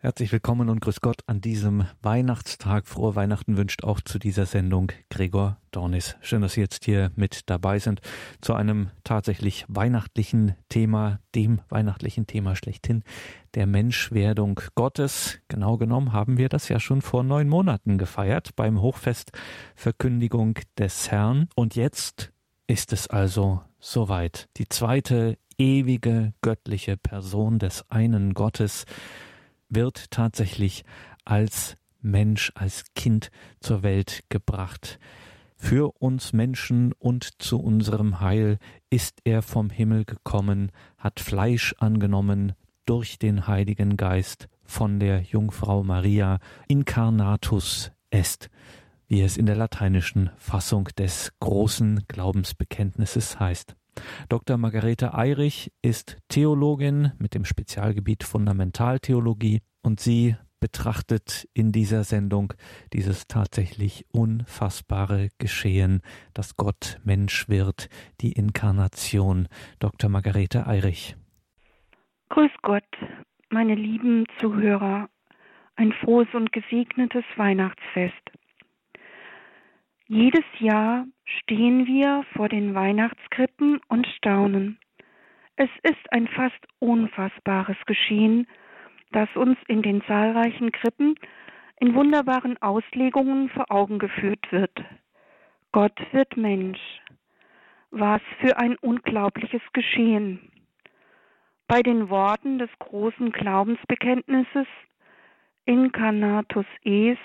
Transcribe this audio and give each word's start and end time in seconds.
Herzlich 0.00 0.30
willkommen 0.30 0.68
und 0.68 0.78
grüß 0.78 1.00
Gott 1.00 1.22
an 1.26 1.40
diesem 1.40 1.84
Weihnachtstag. 2.02 2.86
Frohe 2.86 3.16
Weihnachten 3.16 3.56
wünscht 3.56 3.82
auch 3.82 4.00
zu 4.00 4.20
dieser 4.20 4.46
Sendung 4.46 4.92
Gregor 5.10 5.56
Dornis. 5.72 6.14
Schön, 6.20 6.40
dass 6.40 6.52
Sie 6.52 6.60
jetzt 6.60 6.84
hier 6.84 7.10
mit 7.16 7.50
dabei 7.50 7.80
sind 7.80 8.00
zu 8.40 8.54
einem 8.54 8.90
tatsächlich 9.02 9.64
weihnachtlichen 9.66 10.54
Thema, 10.68 11.18
dem 11.34 11.62
weihnachtlichen 11.68 12.28
Thema 12.28 12.54
schlechthin, 12.54 13.02
der 13.54 13.66
Menschwerdung 13.66 14.60
Gottes. 14.76 15.40
Genau 15.48 15.78
genommen 15.78 16.12
haben 16.12 16.38
wir 16.38 16.48
das 16.48 16.68
ja 16.68 16.78
schon 16.78 17.02
vor 17.02 17.24
neun 17.24 17.48
Monaten 17.48 17.98
gefeiert 17.98 18.54
beim 18.54 18.80
Hochfest 18.80 19.32
Verkündigung 19.74 20.60
des 20.78 21.10
Herrn. 21.10 21.48
Und 21.56 21.74
jetzt 21.74 22.32
ist 22.68 22.92
es 22.92 23.08
also 23.08 23.62
soweit. 23.80 24.48
Die 24.58 24.68
zweite 24.68 25.38
ewige 25.58 26.34
göttliche 26.40 26.96
Person 26.96 27.58
des 27.58 27.84
einen 27.90 28.32
Gottes 28.34 28.84
wird 29.68 30.10
tatsächlich 30.10 30.84
als 31.24 31.76
Mensch, 32.00 32.52
als 32.54 32.84
Kind 32.94 33.30
zur 33.60 33.82
Welt 33.82 34.24
gebracht. 34.28 34.98
Für 35.56 35.92
uns 36.00 36.32
Menschen 36.32 36.92
und 36.92 37.42
zu 37.42 37.60
unserem 37.60 38.20
Heil 38.20 38.58
ist 38.90 39.20
er 39.24 39.42
vom 39.42 39.70
Himmel 39.70 40.04
gekommen, 40.04 40.70
hat 40.96 41.18
Fleisch 41.18 41.74
angenommen 41.78 42.52
durch 42.86 43.18
den 43.18 43.48
Heiligen 43.48 43.96
Geist 43.96 44.48
von 44.64 45.00
der 45.00 45.20
Jungfrau 45.22 45.82
Maria, 45.82 46.38
incarnatus 46.68 47.90
est, 48.10 48.48
wie 49.08 49.20
es 49.20 49.36
in 49.36 49.46
der 49.46 49.56
lateinischen 49.56 50.30
Fassung 50.36 50.88
des 50.96 51.32
großen 51.40 52.04
Glaubensbekenntnisses 52.06 53.40
heißt. 53.40 53.77
Dr. 54.28 54.56
Margarete 54.56 55.14
Eirich 55.14 55.72
ist 55.82 56.18
Theologin 56.28 57.12
mit 57.18 57.34
dem 57.34 57.44
Spezialgebiet 57.44 58.24
Fundamentaltheologie 58.24 59.62
und 59.82 60.00
sie 60.00 60.36
betrachtet 60.60 61.48
in 61.54 61.72
dieser 61.72 62.04
Sendung 62.04 62.52
dieses 62.92 63.26
tatsächlich 63.26 64.06
unfassbare 64.12 65.28
Geschehen, 65.38 66.02
dass 66.34 66.56
Gott 66.56 66.98
Mensch 67.04 67.48
wird, 67.48 67.88
die 68.20 68.32
Inkarnation. 68.32 69.48
Dr. 69.78 70.10
Margarete 70.10 70.66
Eirich. 70.66 71.16
Grüß 72.30 72.50
Gott, 72.62 72.84
meine 73.50 73.74
lieben 73.74 74.26
Zuhörer. 74.40 75.08
Ein 75.76 75.92
frohes 75.92 76.28
und 76.34 76.52
gesegnetes 76.52 77.24
Weihnachtsfest. 77.36 78.14
Jedes 80.08 80.44
Jahr 80.58 81.06
stehen 81.40 81.86
wir 81.86 82.24
vor 82.34 82.48
den 82.48 82.74
Weihnachtskrippen 82.74 83.80
und 83.88 84.06
staunen. 84.06 84.78
Es 85.56 85.70
ist 85.82 86.12
ein 86.12 86.28
fast 86.28 86.66
unfassbares 86.78 87.76
Geschehen, 87.86 88.46
das 89.12 89.28
uns 89.34 89.58
in 89.66 89.82
den 89.82 90.02
zahlreichen 90.02 90.72
Krippen 90.72 91.14
in 91.80 91.94
wunderbaren 91.94 92.60
Auslegungen 92.62 93.48
vor 93.50 93.70
Augen 93.70 93.98
geführt 93.98 94.50
wird. 94.50 94.72
Gott 95.72 95.98
wird 96.12 96.36
Mensch. 96.36 96.80
Was 97.90 98.20
für 98.40 98.58
ein 98.58 98.76
unglaubliches 98.76 99.62
Geschehen. 99.72 100.52
Bei 101.66 101.82
den 101.82 102.10
Worten 102.10 102.58
des 102.58 102.70
großen 102.78 103.32
Glaubensbekenntnisses 103.32 104.66
Incarnatus 105.64 106.66
est, 106.84 107.18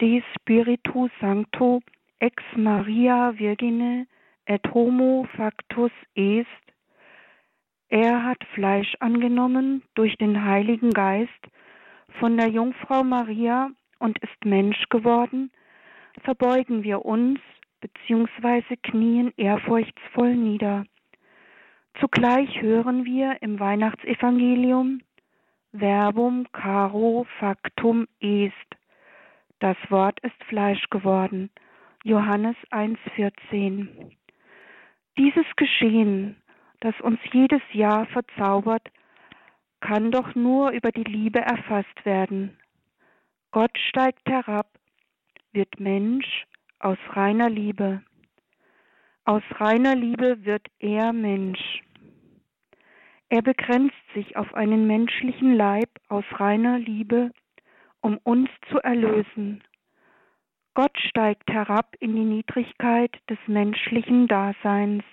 de 0.00 0.22
Spiritu 0.34 1.08
Sancto, 1.20 1.80
ex 2.20 2.42
Maria 2.56 3.32
Virgine 3.38 4.06
et 4.46 4.62
homo 4.74 5.26
factus 5.36 5.92
est, 6.14 6.46
er 7.90 8.24
hat 8.24 8.42
Fleisch 8.54 8.94
angenommen 9.00 9.82
durch 9.94 10.16
den 10.16 10.44
Heiligen 10.44 10.90
Geist 10.90 11.48
von 12.18 12.36
der 12.36 12.48
Jungfrau 12.48 13.02
Maria 13.04 13.70
und 13.98 14.18
ist 14.18 14.44
Mensch 14.44 14.88
geworden, 14.90 15.50
verbeugen 16.22 16.82
wir 16.82 17.04
uns 17.04 17.40
bzw. 17.80 18.76
knien 18.82 19.32
ehrfurchtsvoll 19.36 20.34
nieder. 20.34 20.84
Zugleich 22.00 22.60
hören 22.60 23.04
wir 23.04 23.40
im 23.42 23.58
Weihnachtsevangelium 23.58 25.00
Verbum 25.72 26.46
caro 26.52 27.26
factum 27.38 28.06
est. 28.20 28.52
Das 29.58 29.76
Wort 29.88 30.18
ist 30.20 30.44
Fleisch 30.44 30.88
geworden. 30.90 31.50
Johannes 32.04 32.56
1,14. 32.70 34.12
Dieses 35.18 35.44
Geschehen, 35.56 36.40
das 36.80 36.94
uns 37.00 37.18
jedes 37.32 37.62
Jahr 37.72 38.06
verzaubert, 38.06 38.86
kann 39.80 40.12
doch 40.12 40.34
nur 40.34 40.70
über 40.70 40.92
die 40.92 41.04
Liebe 41.04 41.40
erfasst 41.40 42.04
werden. 42.04 42.56
Gott 43.50 43.76
steigt 43.88 44.28
herab, 44.28 44.78
wird 45.52 45.80
Mensch 45.80 46.44
aus 46.78 46.98
reiner 47.10 47.50
Liebe. 47.50 48.02
Aus 49.24 49.42
reiner 49.56 49.96
Liebe 49.96 50.44
wird 50.44 50.66
er 50.78 51.12
Mensch. 51.12 51.82
Er 53.28 53.42
begrenzt 53.42 53.96
sich 54.14 54.36
auf 54.36 54.54
einen 54.54 54.86
menschlichen 54.86 55.54
Leib 55.54 55.90
aus 56.08 56.24
reiner 56.32 56.78
Liebe, 56.78 57.32
um 58.00 58.18
uns 58.18 58.48
zu 58.70 58.78
erlösen. 58.78 59.62
Gott 60.74 60.96
steigt 60.98 61.50
herab 61.50 61.96
in 62.00 62.14
die 62.14 62.24
Niedrigkeit 62.24 63.16
des 63.28 63.38
menschlichen 63.46 64.28
Daseins, 64.28 65.04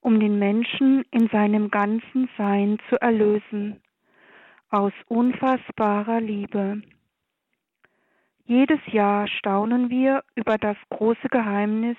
um 0.00 0.20
den 0.20 0.38
Menschen 0.38 1.04
in 1.10 1.28
seinem 1.28 1.70
ganzen 1.70 2.28
Sein 2.36 2.78
zu 2.88 3.00
erlösen, 3.00 3.80
aus 4.70 4.92
unfassbarer 5.06 6.20
Liebe. 6.20 6.82
Jedes 8.44 8.80
Jahr 8.86 9.28
staunen 9.28 9.88
wir 9.88 10.24
über 10.34 10.58
das 10.58 10.76
große 10.90 11.28
Geheimnis 11.30 11.96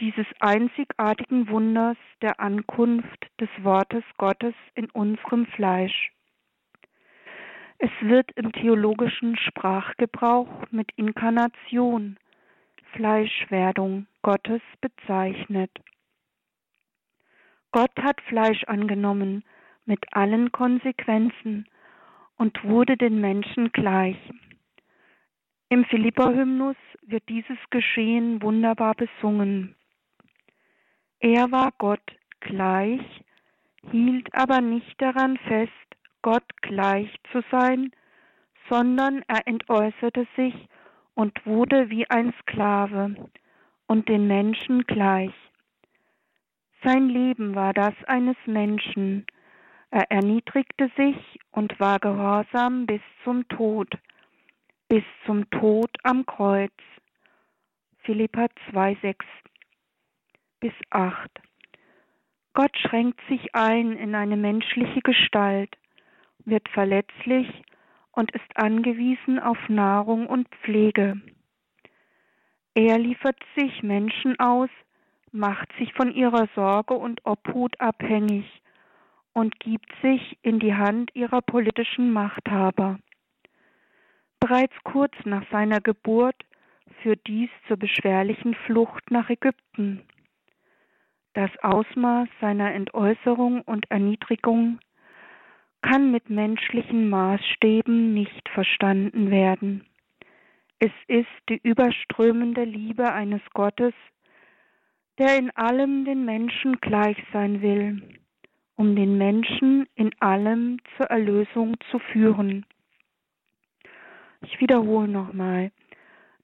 dieses 0.00 0.26
einzigartigen 0.40 1.48
Wunders 1.48 1.96
der 2.22 2.38
Ankunft 2.38 3.26
des 3.40 3.48
Wortes 3.62 4.04
Gottes 4.18 4.54
in 4.74 4.88
unserem 4.90 5.46
Fleisch. 5.46 6.12
Es 7.78 7.90
wird 8.00 8.30
im 8.32 8.52
theologischen 8.52 9.36
Sprachgebrauch 9.36 10.48
mit 10.70 10.90
Inkarnation, 10.96 12.18
Fleischwerdung 12.92 14.06
Gottes 14.22 14.62
bezeichnet. 14.80 15.70
Gott 17.72 17.92
hat 18.00 18.20
Fleisch 18.22 18.64
angenommen 18.64 19.44
mit 19.84 20.00
allen 20.12 20.50
Konsequenzen 20.52 21.66
und 22.36 22.64
wurde 22.64 22.96
den 22.96 23.20
Menschen 23.20 23.70
gleich. 23.72 24.16
Im 25.68 25.84
Philippa-Hymnus 25.84 26.76
wird 27.02 27.28
dieses 27.28 27.58
Geschehen 27.70 28.40
wunderbar 28.40 28.94
besungen. 28.94 29.74
Er 31.18 31.50
war 31.50 31.72
Gott 31.76 32.16
gleich, 32.40 33.02
hielt 33.90 34.32
aber 34.32 34.60
nicht 34.60 35.00
daran 35.00 35.36
fest, 35.38 35.72
Gott 36.26 36.60
gleich 36.60 37.08
zu 37.30 37.40
sein, 37.52 37.92
sondern 38.68 39.22
er 39.28 39.46
entäußerte 39.46 40.26
sich 40.34 40.54
und 41.14 41.46
wurde 41.46 41.88
wie 41.88 42.10
ein 42.10 42.34
Sklave 42.40 43.14
und 43.86 44.08
den 44.08 44.26
Menschen 44.26 44.82
gleich. 44.88 45.32
Sein 46.82 47.08
Leben 47.08 47.54
war 47.54 47.72
das 47.72 47.94
eines 48.08 48.34
Menschen. 48.44 49.24
Er 49.92 50.10
erniedrigte 50.10 50.90
sich 50.96 51.16
und 51.52 51.78
war 51.78 52.00
gehorsam 52.00 52.86
bis 52.86 53.02
zum 53.22 53.46
Tod, 53.46 53.96
bis 54.88 55.04
zum 55.26 55.48
Tod 55.50 55.90
am 56.02 56.26
Kreuz. 56.26 56.74
Philippa 57.98 58.48
2, 58.72 58.98
6 59.00 59.24
bis 60.58 60.74
8. 60.90 61.30
Gott 62.52 62.76
schränkt 62.78 63.20
sich 63.28 63.54
ein 63.54 63.92
in 63.92 64.16
eine 64.16 64.36
menschliche 64.36 65.02
Gestalt 65.02 65.76
wird 66.46 66.68
verletzlich 66.70 67.46
und 68.12 68.30
ist 68.30 68.56
angewiesen 68.56 69.38
auf 69.38 69.58
Nahrung 69.68 70.26
und 70.26 70.48
Pflege. 70.62 71.20
Er 72.74 72.98
liefert 72.98 73.38
sich 73.56 73.82
Menschen 73.82 74.38
aus, 74.38 74.70
macht 75.32 75.70
sich 75.78 75.92
von 75.92 76.12
ihrer 76.12 76.48
Sorge 76.54 76.94
und 76.94 77.24
Obhut 77.26 77.78
abhängig 77.80 78.44
und 79.32 79.60
gibt 79.60 79.92
sich 80.00 80.38
in 80.42 80.58
die 80.60 80.74
Hand 80.74 81.14
ihrer 81.14 81.42
politischen 81.42 82.12
Machthaber. 82.12 82.98
Bereits 84.40 84.74
kurz 84.84 85.12
nach 85.24 85.44
seiner 85.50 85.80
Geburt 85.80 86.36
führt 87.02 87.26
dies 87.26 87.50
zur 87.66 87.76
beschwerlichen 87.76 88.54
Flucht 88.66 89.10
nach 89.10 89.28
Ägypten. 89.28 90.02
Das 91.34 91.50
Ausmaß 91.62 92.28
seiner 92.40 92.72
Entäußerung 92.72 93.60
und 93.62 93.90
Erniedrigung 93.90 94.78
kann 95.82 96.10
mit 96.10 96.30
menschlichen 96.30 97.08
Maßstäben 97.08 98.14
nicht 98.14 98.48
verstanden 98.48 99.30
werden. 99.30 99.84
Es 100.78 100.92
ist 101.08 101.26
die 101.48 101.60
überströmende 101.62 102.64
Liebe 102.64 103.12
eines 103.12 103.40
Gottes, 103.54 103.94
der 105.18 105.38
in 105.38 105.50
allem 105.52 106.04
den 106.04 106.24
Menschen 106.24 106.80
gleich 106.80 107.16
sein 107.32 107.62
will, 107.62 108.02
um 108.76 108.94
den 108.94 109.16
Menschen 109.16 109.86
in 109.94 110.10
allem 110.20 110.78
zur 110.96 111.06
Erlösung 111.06 111.76
zu 111.90 111.98
führen. 111.98 112.66
Ich 114.42 114.60
wiederhole 114.60 115.08
nochmal. 115.08 115.72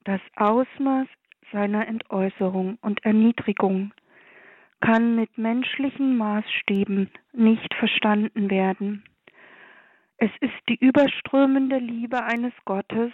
Das 0.05 0.20
Ausmaß 0.37 1.06
seiner 1.52 1.87
Entäußerung 1.87 2.79
und 2.81 3.05
Erniedrigung 3.05 3.93
kann 4.81 5.14
mit 5.14 5.37
menschlichen 5.38 6.17
Maßstäben 6.17 7.11
nicht 7.32 7.75
verstanden 7.75 8.50
werden. 8.50 9.05
Es 10.25 10.31
ist 10.39 10.69
die 10.69 10.77
überströmende 10.77 11.79
Liebe 11.79 12.23
eines 12.23 12.53
Gottes, 12.65 13.11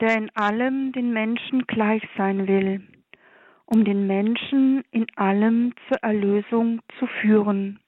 der 0.00 0.16
in 0.16 0.30
allem 0.36 0.92
den 0.92 1.12
Menschen 1.12 1.66
gleich 1.66 2.04
sein 2.16 2.46
will, 2.46 2.86
um 3.66 3.84
den 3.84 4.06
Menschen 4.06 4.84
in 4.92 5.06
allem 5.16 5.74
zur 5.88 5.96
Erlösung 6.04 6.82
zu 7.00 7.08
führen. 7.20 7.80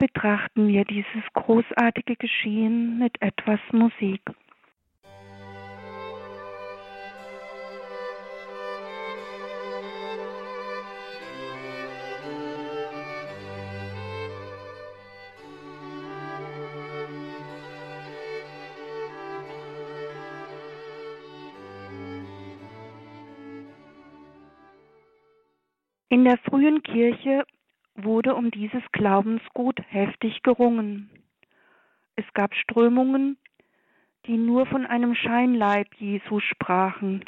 Betrachten 0.00 0.66
wir 0.66 0.84
dieses 0.84 1.22
großartige 1.32 2.16
Geschehen 2.16 2.98
mit 2.98 3.22
etwas 3.22 3.60
Musik. 3.70 4.20
In 26.14 26.24
der 26.24 26.38
frühen 26.38 26.80
Kirche 26.84 27.44
wurde 27.96 28.36
um 28.36 28.52
dieses 28.52 28.84
Glaubensgut 28.92 29.80
heftig 29.88 30.44
gerungen. 30.44 31.10
Es 32.14 32.24
gab 32.34 32.54
Strömungen, 32.54 33.36
die 34.24 34.36
nur 34.36 34.64
von 34.66 34.86
einem 34.86 35.16
Scheinleib 35.16 35.92
Jesu 35.98 36.38
sprachen, 36.38 37.24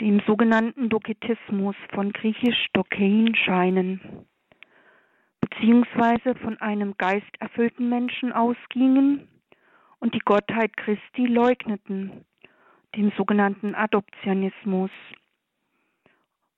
dem 0.00 0.20
sogenannten 0.26 0.88
Doketismus 0.88 1.76
von 1.94 2.12
griechisch 2.12 2.66
Dokein 2.72 3.32
scheinen, 3.36 4.26
beziehungsweise 5.40 6.34
von 6.42 6.60
einem 6.60 6.96
geisterfüllten 6.98 7.88
Menschen 7.88 8.32
ausgingen 8.32 9.28
und 10.00 10.16
die 10.16 10.24
Gottheit 10.24 10.76
Christi 10.76 11.26
leugneten, 11.26 12.24
dem 12.96 13.12
sogenannten 13.16 13.76
Adoptionismus. 13.76 14.90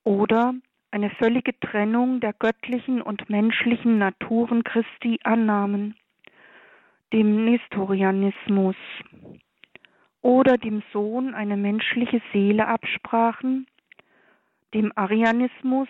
Oder 0.05 0.55
eine 0.94 1.11
völlige 1.11 1.58
Trennung 1.58 2.20
der 2.20 2.32
göttlichen 2.32 3.02
und 3.02 3.29
menschlichen 3.29 3.99
Naturen 3.99 4.62
Christi 4.62 5.19
annahmen, 5.25 5.96
dem 7.12 7.44
Nestorianismus 7.44 8.76
oder 10.23 10.56
dem 10.56 10.85
Sohn 10.93 11.35
eine 11.35 11.56
menschliche 11.56 12.23
Seele 12.32 12.69
absprachen, 12.69 13.67
dem 14.73 14.93
Arianismus 14.94 15.88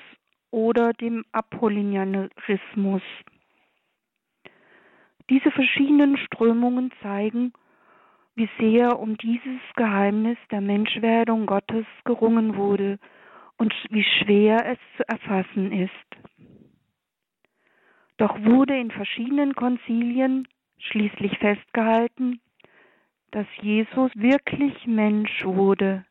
oder 0.50 0.94
dem 0.94 1.26
Apollinarismus. 1.32 3.02
Diese 5.28 5.50
verschiedenen 5.50 6.16
Strömungen 6.16 6.90
zeigen, 7.02 7.52
wie 8.36 8.48
sehr 8.58 8.98
um 8.98 9.18
dieses 9.18 9.60
Geheimnis 9.76 10.38
der 10.50 10.62
Menschwerdung 10.62 11.44
Gottes 11.44 11.84
gerungen 12.06 12.56
wurde 12.56 12.98
und 13.56 13.72
wie 13.90 14.04
schwer 14.04 14.66
es 14.66 14.78
zu 14.96 15.08
erfassen 15.08 15.72
ist. 15.72 15.90
Doch 18.16 18.38
wurde 18.44 18.78
in 18.78 18.90
verschiedenen 18.90 19.54
Konzilien 19.54 20.46
schließlich 20.78 21.38
festgehalten, 21.38 22.40
dass 23.32 23.46
Jesus 23.60 24.10
wirklich 24.14 24.86
Mensch 24.86 25.44
wurde, 25.44 26.04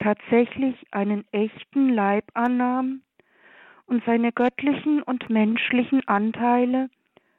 tatsächlich 0.00 0.74
einen 0.90 1.24
echten 1.30 1.90
Leib 1.90 2.24
annahm 2.34 3.02
und 3.86 4.02
seine 4.04 4.32
göttlichen 4.32 5.02
und 5.02 5.30
menschlichen 5.30 6.06
Anteile 6.08 6.90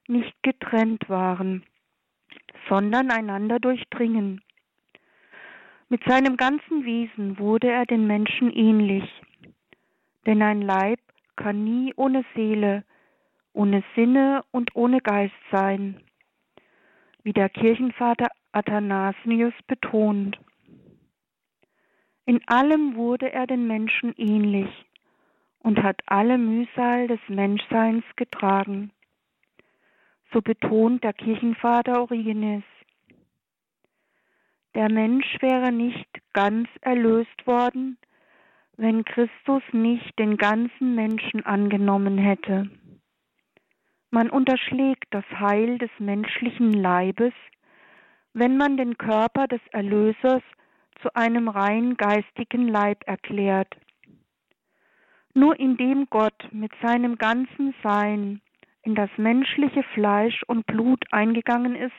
nicht 0.07 0.33
getrennt 0.43 1.09
waren, 1.09 1.65
sondern 2.69 3.11
einander 3.11 3.59
durchdringen. 3.59 4.41
Mit 5.87 6.03
seinem 6.05 6.35
ganzen 6.35 6.83
Wesen 6.83 7.37
wurde 7.37 7.69
er 7.69 7.85
den 7.85 8.07
Menschen 8.07 8.51
ähnlich, 8.51 9.03
denn 10.25 10.41
ein 10.41 10.61
Leib 10.61 10.99
kann 11.35 11.63
nie 11.63 11.93
ohne 11.95 12.25
Seele, 12.33 12.83
ohne 13.53 13.83
Sinne 13.95 14.43
und 14.51 14.75
ohne 14.75 14.99
Geist 14.99 15.35
sein, 15.51 16.01
wie 17.21 17.33
der 17.33 17.49
Kirchenvater 17.49 18.29
Athanasius 18.51 19.53
betont. 19.67 20.39
In 22.25 22.41
allem 22.47 22.95
wurde 22.95 23.31
er 23.31 23.45
den 23.45 23.67
Menschen 23.67 24.15
ähnlich 24.17 24.69
und 25.59 25.83
hat 25.83 26.01
alle 26.07 26.39
Mühsal 26.39 27.07
des 27.07 27.19
Menschseins 27.27 28.03
getragen. 28.15 28.91
So 30.33 30.41
betont 30.41 31.03
der 31.03 31.13
Kirchenvater 31.13 32.01
Origenes. 32.01 32.63
Der 34.75 34.91
Mensch 34.91 35.37
wäre 35.39 35.71
nicht 35.71 36.09
ganz 36.33 36.67
erlöst 36.81 37.47
worden, 37.47 37.97
wenn 38.75 39.05
Christus 39.05 39.63
nicht 39.71 40.19
den 40.19 40.35
ganzen 40.35 40.95
Menschen 40.95 41.45
angenommen 41.45 42.17
hätte. 42.17 42.69
Man 44.11 44.29
unterschlägt 44.29 45.05
das 45.11 45.23
Heil 45.39 45.77
des 45.77 45.91
menschlichen 45.97 46.73
Leibes, 46.73 47.33
wenn 48.33 48.57
man 48.57 48.75
den 48.75 48.97
Körper 48.97 49.47
des 49.47 49.61
Erlösers 49.71 50.43
zu 51.01 51.15
einem 51.15 51.47
rein 51.47 51.95
geistigen 51.95 52.67
Leib 52.67 53.01
erklärt. 53.05 53.77
Nur 55.33 55.57
indem 55.57 56.07
Gott 56.09 56.49
mit 56.51 56.73
seinem 56.81 57.17
ganzen 57.17 57.73
Sein 57.81 58.41
in 58.83 58.93
das 58.93 59.09
menschliche 59.15 59.83
Fleisch 59.93 60.43
und 60.47 60.67
Blut 60.67 61.05
eingegangen 61.11 61.75
ist, 61.75 61.93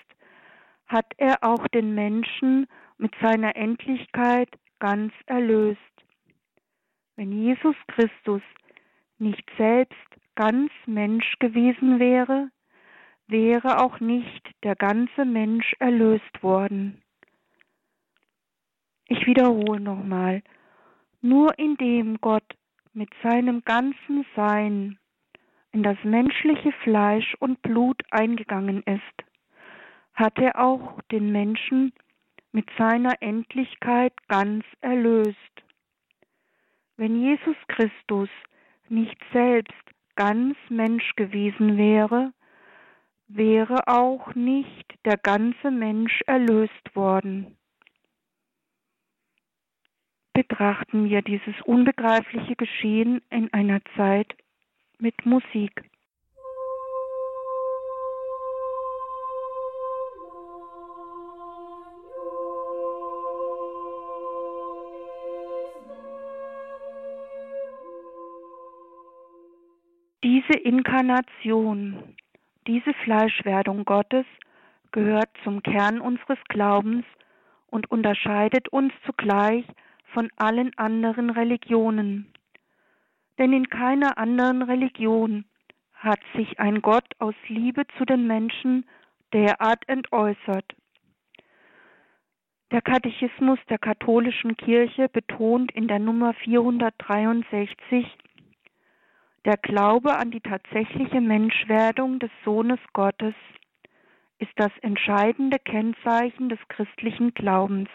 hat 0.86 1.06
er 1.16 1.42
auch 1.42 1.66
den 1.68 1.94
Menschen 1.94 2.66
mit 2.98 3.14
seiner 3.20 3.56
Endlichkeit 3.56 4.48
ganz 4.78 5.12
erlöst. 5.26 5.80
Wenn 7.16 7.32
Jesus 7.32 7.76
Christus 7.88 8.42
nicht 9.18 9.44
selbst 9.56 9.96
ganz 10.34 10.70
Mensch 10.86 11.38
gewesen 11.38 11.98
wäre, 11.98 12.50
wäre 13.26 13.82
auch 13.82 14.00
nicht 14.00 14.50
der 14.62 14.76
ganze 14.76 15.24
Mensch 15.24 15.74
erlöst 15.78 16.42
worden. 16.42 17.02
Ich 19.08 19.26
wiederhole 19.26 19.80
nochmal, 19.80 20.42
nur 21.20 21.58
indem 21.58 22.20
Gott 22.20 22.56
mit 22.92 23.10
seinem 23.22 23.62
ganzen 23.64 24.24
Sein 24.34 24.98
in 25.72 25.82
das 25.82 25.98
menschliche 26.04 26.72
Fleisch 26.82 27.34
und 27.38 27.60
Blut 27.62 28.02
eingegangen 28.10 28.82
ist, 28.84 29.25
hat 30.16 30.38
er 30.38 30.58
auch 30.58 31.00
den 31.12 31.30
Menschen 31.30 31.92
mit 32.50 32.68
seiner 32.78 33.20
Endlichkeit 33.20 34.14
ganz 34.28 34.64
erlöst. 34.80 35.36
Wenn 36.96 37.20
Jesus 37.20 37.56
Christus 37.68 38.30
nicht 38.88 39.18
selbst 39.32 39.74
ganz 40.14 40.56
Mensch 40.70 41.14
gewesen 41.16 41.76
wäre, 41.76 42.32
wäre 43.28 43.86
auch 43.88 44.34
nicht 44.34 44.94
der 45.04 45.18
ganze 45.18 45.70
Mensch 45.70 46.22
erlöst 46.26 46.94
worden. 46.94 47.58
Betrachten 50.32 51.10
wir 51.10 51.22
dieses 51.22 51.54
unbegreifliche 51.64 52.56
Geschehen 52.56 53.20
in 53.30 53.52
einer 53.52 53.80
Zeit 53.96 54.34
mit 54.98 55.26
Musik. 55.26 55.82
Diese 70.48 70.60
Inkarnation, 70.60 72.14
diese 72.66 72.92
Fleischwerdung 73.04 73.84
Gottes 73.84 74.26
gehört 74.92 75.30
zum 75.42 75.62
Kern 75.62 76.00
unseres 76.00 76.38
Glaubens 76.48 77.04
und 77.66 77.90
unterscheidet 77.90 78.68
uns 78.68 78.92
zugleich 79.04 79.64
von 80.12 80.28
allen 80.36 80.76
anderen 80.76 81.30
Religionen. 81.30 82.32
Denn 83.38 83.52
in 83.52 83.68
keiner 83.68 84.18
anderen 84.18 84.62
Religion 84.62 85.46
hat 85.94 86.20
sich 86.36 86.60
ein 86.60 86.80
Gott 86.80 87.08
aus 87.18 87.34
Liebe 87.48 87.82
zu 87.98 88.04
den 88.04 88.26
Menschen 88.26 88.86
derart 89.32 89.88
entäußert. 89.88 90.76
Der 92.70 92.82
Katechismus 92.82 93.58
der 93.68 93.78
katholischen 93.78 94.56
Kirche 94.56 95.08
betont 95.08 95.72
in 95.72 95.88
der 95.88 95.98
Nummer 95.98 96.34
463 96.34 98.06
der 99.46 99.56
Glaube 99.58 100.16
an 100.16 100.32
die 100.32 100.40
tatsächliche 100.40 101.20
Menschwerdung 101.20 102.18
des 102.18 102.32
Sohnes 102.44 102.80
Gottes 102.92 103.34
ist 104.38 104.50
das 104.56 104.72
entscheidende 104.82 105.60
Kennzeichen 105.60 106.48
des 106.48 106.58
christlichen 106.68 107.32
Glaubens. 107.32 107.88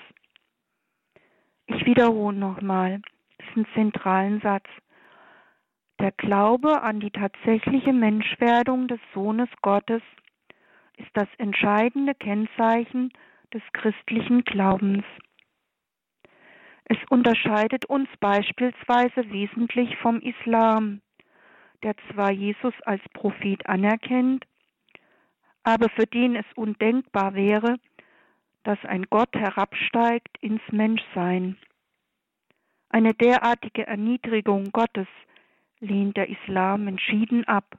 Ich 1.65 1.85
wiederhole 1.85 2.37
nochmal, 2.37 3.01
ein 3.55 3.67
zentralen 3.73 4.39
Satz. 4.39 4.65
Der 5.99 6.13
Glaube 6.13 6.81
an 6.83 7.01
die 7.01 7.11
tatsächliche 7.11 7.91
Menschwerdung 7.91 8.87
des 8.87 9.01
Sohnes 9.13 9.49
Gottes 9.61 10.01
ist 10.95 11.11
das 11.15 11.27
entscheidende 11.37 12.15
Kennzeichen 12.15 13.11
des 13.53 13.61
christlichen 13.73 14.45
Glaubens. 14.45 15.03
Es 16.85 16.97
unterscheidet 17.09 17.85
uns 17.85 18.07
beispielsweise 18.21 19.29
wesentlich 19.31 19.97
vom 19.97 20.21
Islam, 20.21 21.01
der 21.83 21.95
zwar 22.11 22.31
Jesus 22.31 22.73
als 22.85 23.01
Prophet 23.13 23.65
anerkennt, 23.67 24.45
aber 25.63 25.89
für 25.89 26.07
den 26.07 26.35
es 26.35 26.45
undenkbar 26.55 27.33
wäre, 27.33 27.77
dass 28.63 28.77
ein 28.85 29.03
Gott 29.09 29.33
herabsteigt 29.33 30.37
ins 30.39 30.61
Menschsein. 30.71 31.57
Eine 32.89 33.13
derartige 33.13 33.87
Erniedrigung 33.87 34.71
Gottes 34.71 35.07
lehnt 35.79 36.17
der 36.17 36.29
Islam 36.29 36.87
entschieden 36.87 37.47
ab. 37.47 37.77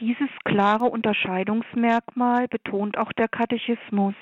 Dieses 0.00 0.30
klare 0.44 0.86
Unterscheidungsmerkmal 0.86 2.48
betont 2.48 2.98
auch 2.98 3.12
der 3.12 3.28
Katechismus. 3.28 4.14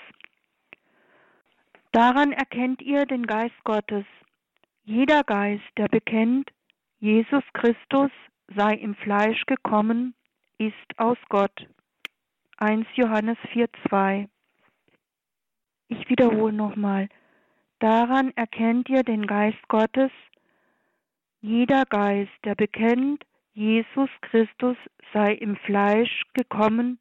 Daran 1.92 2.32
erkennt 2.32 2.82
ihr 2.82 3.06
den 3.06 3.26
Geist 3.26 3.64
Gottes. 3.64 4.04
Jeder 4.84 5.22
Geist, 5.24 5.64
der 5.76 5.88
bekennt, 5.88 6.50
Jesus 7.02 7.42
Christus 7.54 8.12
sei 8.54 8.74
im 8.74 8.94
Fleisch 8.94 9.44
gekommen, 9.46 10.14
ist 10.58 10.98
aus 10.98 11.18
Gott. 11.28 11.66
1 12.58 12.86
Johannes 12.94 13.36
4,2 13.52 14.28
Ich 15.88 16.08
wiederhole 16.08 16.52
nochmal. 16.52 17.08
Daran 17.80 18.30
erkennt 18.36 18.88
ihr 18.88 19.02
den 19.02 19.26
Geist 19.26 19.66
Gottes. 19.66 20.12
Jeder 21.40 21.86
Geist, 21.86 22.30
der 22.44 22.54
bekennt, 22.54 23.24
Jesus 23.52 24.10
Christus 24.20 24.76
sei 25.12 25.32
im 25.32 25.56
Fleisch 25.56 26.22
gekommen, 26.34 27.00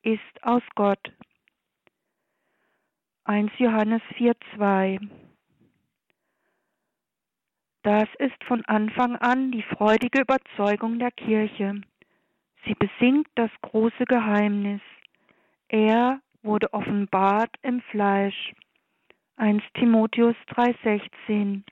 ist 0.00 0.42
aus 0.42 0.62
Gott. 0.74 1.12
1 3.24 3.52
Johannes 3.58 4.00
4,2 4.16 5.33
Das 7.84 8.08
ist 8.18 8.42
von 8.44 8.64
Anfang 8.64 9.16
an 9.16 9.52
die 9.52 9.62
freudige 9.62 10.22
Überzeugung 10.22 10.98
der 10.98 11.10
Kirche. 11.10 11.82
Sie 12.64 12.74
besingt 12.74 13.28
das 13.34 13.50
große 13.60 14.06
Geheimnis. 14.06 14.80
Er 15.68 16.18
wurde 16.42 16.72
offenbart 16.72 17.50
im 17.60 17.82
Fleisch. 17.90 18.54
1 19.36 19.62
Timotheus 19.74 20.34
3:16. 20.48 21.62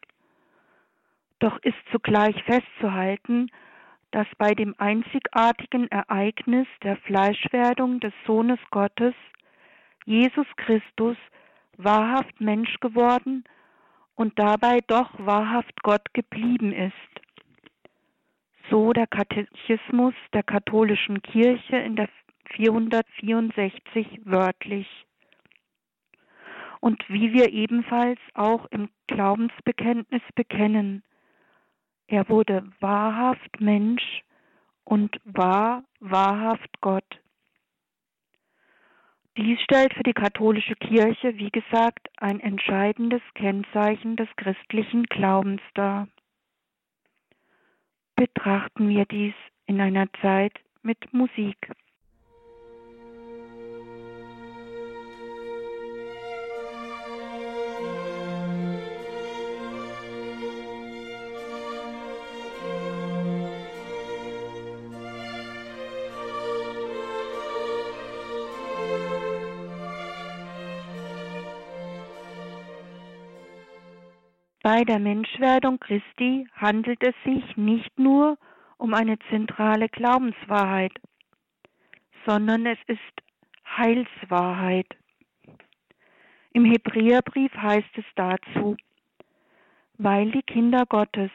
Doch 1.38 1.56
ist 1.62 1.78
zugleich 1.90 2.36
festzuhalten, 2.44 3.50
dass 4.10 4.26
bei 4.36 4.52
dem 4.52 4.74
einzigartigen 4.76 5.88
Ereignis 5.90 6.66
der 6.82 6.98
Fleischwerdung 6.98 8.00
des 8.00 8.12
Sohnes 8.26 8.60
Gottes 8.70 9.14
Jesus 10.04 10.46
Christus 10.56 11.16
wahrhaft 11.78 12.38
Mensch 12.38 12.78
geworden 12.80 13.44
und 13.44 13.61
dabei 14.36 14.80
doch 14.86 15.10
wahrhaft 15.18 15.82
Gott 15.82 16.12
geblieben 16.14 16.72
ist. 16.72 16.92
So 18.70 18.92
der 18.92 19.06
Katechismus 19.06 20.14
der 20.32 20.42
katholischen 20.42 21.22
Kirche 21.22 21.76
in 21.76 21.96
der 21.96 22.08
464 22.56 24.20
wörtlich. 24.24 24.86
Und 26.80 27.02
wie 27.08 27.32
wir 27.32 27.52
ebenfalls 27.52 28.18
auch 28.34 28.66
im 28.70 28.88
Glaubensbekenntnis 29.06 30.22
bekennen, 30.34 31.02
er 32.08 32.28
wurde 32.28 32.64
wahrhaft 32.80 33.60
Mensch 33.60 34.22
und 34.84 35.20
war 35.24 35.84
wahrhaft 36.00 36.80
Gott. 36.80 37.21
Dies 39.38 39.58
stellt 39.62 39.94
für 39.94 40.02
die 40.02 40.12
katholische 40.12 40.74
Kirche, 40.74 41.38
wie 41.38 41.50
gesagt, 41.50 42.08
ein 42.18 42.38
entscheidendes 42.40 43.22
Kennzeichen 43.34 44.16
des 44.16 44.28
christlichen 44.36 45.04
Glaubens 45.04 45.62
dar. 45.74 46.06
Betrachten 48.14 48.90
wir 48.90 49.06
dies 49.06 49.34
in 49.66 49.80
einer 49.80 50.12
Zeit 50.20 50.52
mit 50.82 51.14
Musik. 51.14 51.56
Bei 74.62 74.84
der 74.84 75.00
Menschwerdung 75.00 75.80
Christi 75.80 76.46
handelt 76.54 77.02
es 77.02 77.14
sich 77.24 77.56
nicht 77.56 77.98
nur 77.98 78.38
um 78.78 78.94
eine 78.94 79.18
zentrale 79.28 79.88
Glaubenswahrheit, 79.88 80.92
sondern 82.24 82.66
es 82.66 82.78
ist 82.86 83.00
Heilswahrheit. 83.76 84.86
Im 86.52 86.64
Hebräerbrief 86.64 87.52
heißt 87.56 87.90
es 87.96 88.04
dazu, 88.14 88.76
weil 89.98 90.30
die 90.30 90.42
Kinder 90.42 90.86
Gottes 90.86 91.30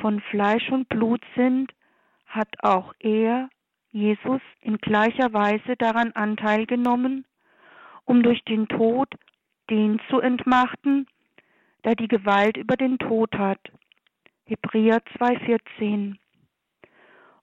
von 0.00 0.20
Fleisch 0.30 0.70
und 0.70 0.88
Blut 0.88 1.22
sind, 1.36 1.70
hat 2.26 2.48
auch 2.62 2.94
er, 2.98 3.50
Jesus, 3.90 4.40
in 4.62 4.78
gleicher 4.78 5.34
Weise 5.34 5.76
daran 5.76 6.12
Anteil 6.12 6.64
genommen, 6.64 7.26
um 8.06 8.22
durch 8.22 8.42
den 8.44 8.68
Tod 8.68 9.08
den 9.68 10.00
zu 10.08 10.20
entmachten, 10.20 11.06
der 11.84 11.94
die 11.94 12.08
Gewalt 12.08 12.56
über 12.56 12.76
den 12.76 12.98
Tod 12.98 13.36
hat. 13.36 13.60
Hebräer 14.46 14.98
2,14. 15.18 16.16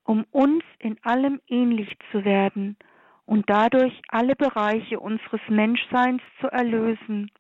Um 0.04 0.25
uns 0.32 0.63
in 0.80 0.98
allem 1.04 1.42
ähnlich 1.48 1.98
zu 2.12 2.25
werden 2.25 2.77
und 3.25 3.50
dadurch 3.50 4.01
alle 4.10 4.36
Bereiche 4.36 5.00
unseres 5.00 5.42
Menschseins 5.50 6.22
zu 6.39 6.48
erlösen, 6.48 7.32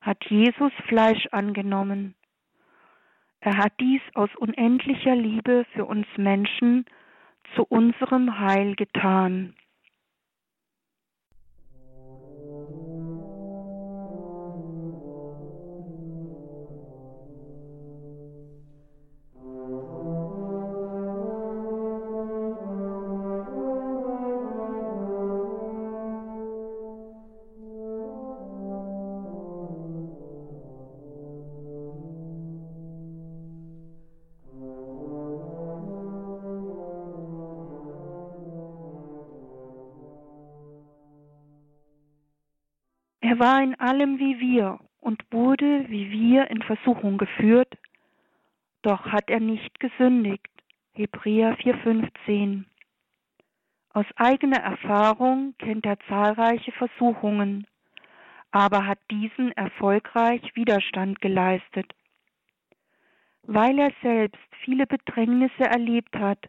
hat 0.00 0.24
Jesus 0.28 0.72
Fleisch 0.88 1.26
angenommen. 1.30 2.14
Er 3.40 3.56
hat 3.56 3.72
dies 3.80 4.02
aus 4.14 4.30
unendlicher 4.36 5.14
Liebe 5.14 5.64
für 5.72 5.84
uns 5.84 6.06
Menschen 6.16 6.84
zu 7.54 7.64
unserem 7.64 8.38
Heil 8.38 8.74
getan. 8.74 9.54
War 43.40 43.62
in 43.62 43.74
allem 43.80 44.18
wie 44.18 44.38
wir 44.38 44.78
und 45.00 45.24
wurde 45.32 45.86
wie 45.88 46.10
wir 46.10 46.50
in 46.50 46.62
Versuchung 46.62 47.18
geführt, 47.18 47.76
doch 48.82 49.06
hat 49.06 49.28
er 49.30 49.40
nicht 49.40 49.80
gesündigt. 49.80 50.46
Hebräer 50.92 51.56
4,15 51.58 52.64
Aus 53.94 54.06
eigener 54.16 54.58
Erfahrung 54.58 55.54
kennt 55.58 55.86
er 55.86 55.98
zahlreiche 56.08 56.72
Versuchungen, 56.72 57.66
aber 58.50 58.86
hat 58.86 58.98
diesen 59.10 59.52
erfolgreich 59.52 60.42
Widerstand 60.54 61.20
geleistet. 61.20 61.90
Weil 63.42 63.78
er 63.78 63.92
selbst 64.02 64.42
viele 64.64 64.86
Bedrängnisse 64.86 65.64
erlebt 65.64 66.14
hat, 66.16 66.48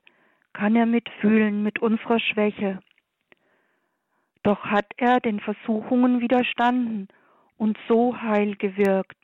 kann 0.53 0.75
er 0.75 0.85
mitfühlen 0.85 1.63
mit 1.63 1.79
unserer 1.79 2.19
Schwäche 2.19 2.79
doch 4.43 4.63
hat 4.65 4.87
er 4.97 5.19
den 5.19 5.39
Versuchungen 5.39 6.21
widerstanden 6.21 7.07
und 7.57 7.77
so 7.87 8.19
heil 8.19 8.55
gewirkt. 8.55 9.17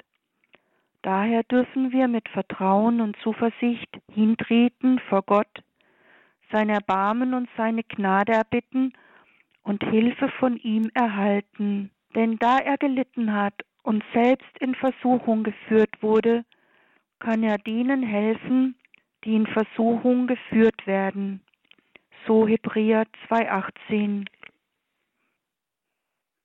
Daher 1.01 1.43
dürfen 1.43 1.91
wir 1.91 2.07
mit 2.07 2.27
Vertrauen 2.29 3.01
und 3.01 3.17
Zuversicht 3.24 3.89
hintreten 4.12 5.00
vor 5.09 5.21
Gott, 5.24 5.63
sein 6.51 6.69
Erbarmen 6.69 7.33
und 7.33 7.50
seine 7.57 7.83
Gnade 7.83 8.33
erbitten 8.33 8.93
und 9.63 9.83
Hilfe 9.83 10.29
von 10.39 10.57
ihm 10.57 10.89
erhalten. 10.93 11.91
Denn 12.15 12.38
da 12.38 12.59
er 12.59 12.77
gelitten 12.77 13.33
hat 13.33 13.53
und 13.83 14.03
selbst 14.13 14.57
in 14.59 14.75
Versuchung 14.75 15.43
geführt 15.43 16.01
wurde, 16.01 16.45
kann 17.19 17.43
er 17.43 17.57
denen 17.57 18.03
helfen, 18.03 18.75
die 19.24 19.36
in 19.36 19.47
Versuchung 19.47 20.27
geführt 20.27 20.86
werden. 20.86 21.41
So 22.25 22.47
Hebräer 22.47 23.05
2,18. 23.29 24.25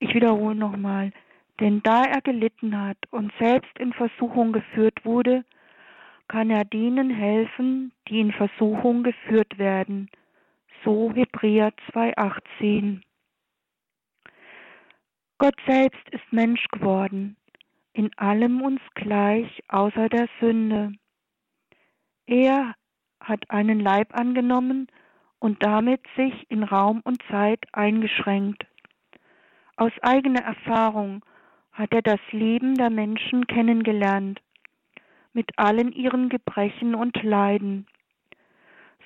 Ich 0.02 0.16
wiederhole 0.16 0.56
nochmal. 0.56 1.12
Denn 1.60 1.80
da 1.84 2.02
er 2.02 2.20
gelitten 2.22 2.76
hat 2.76 2.98
und 3.12 3.32
selbst 3.38 3.78
in 3.78 3.92
Versuchung 3.92 4.52
geführt 4.52 5.04
wurde, 5.04 5.44
kann 6.26 6.50
er 6.50 6.64
denen 6.64 7.08
helfen, 7.08 7.92
die 8.08 8.18
in 8.18 8.32
Versuchung 8.32 9.04
geführt 9.04 9.58
werden. 9.58 10.10
So 10.82 11.12
Hebräer 11.14 11.72
2,18. 11.92 13.02
Gott 15.38 15.54
selbst 15.68 16.08
ist 16.10 16.32
Mensch 16.32 16.66
geworden, 16.72 17.36
in 17.92 18.10
allem 18.16 18.60
uns 18.60 18.80
gleich 18.96 19.62
außer 19.68 20.08
der 20.08 20.28
Sünde. 20.40 20.94
Er 22.26 22.74
hat 23.20 23.48
einen 23.50 23.78
Leib 23.78 24.18
angenommen 24.18 24.88
und 25.38 25.62
damit 25.62 26.00
sich 26.16 26.50
in 26.50 26.64
Raum 26.64 27.02
und 27.04 27.22
Zeit 27.30 27.60
eingeschränkt. 27.70 28.66
Aus 29.76 29.92
eigener 30.02 30.42
Erfahrung 30.42 31.24
hat 31.72 31.92
er 31.92 32.02
das 32.02 32.20
Leben 32.30 32.74
der 32.74 32.90
Menschen 32.90 33.46
kennengelernt, 33.46 34.40
mit 35.32 35.50
allen 35.58 35.92
ihren 35.92 36.28
Gebrechen 36.28 36.94
und 36.94 37.22
Leiden. 37.22 37.86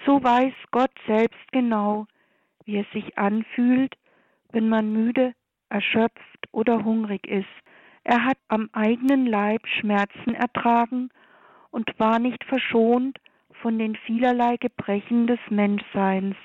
So 0.04 0.22
weiß 0.22 0.52
Gott 0.72 0.90
selbst 1.06 1.52
genau, 1.52 2.06
wie 2.64 2.78
es 2.78 2.90
sich 2.92 3.16
anfühlt, 3.16 3.94
wenn 4.50 4.68
man 4.68 4.92
müde, 4.92 5.34
erschöpft 5.68 6.48
oder 6.50 6.84
hungrig 6.84 7.26
ist. 7.28 7.46
Er 8.02 8.24
hat 8.24 8.38
am 8.48 8.68
eigenen 8.72 9.26
Leib 9.26 9.66
Schmerzen 9.66 10.34
ertragen 10.34 11.10
und 11.70 11.98
war 11.98 12.18
nicht 12.18 12.42
verschont 12.44 13.18
von 13.62 13.78
den 13.78 13.94
vielerlei 13.94 14.56
Gebrechen 14.56 15.26
des 15.26 15.40
Menschseins. 15.48 16.36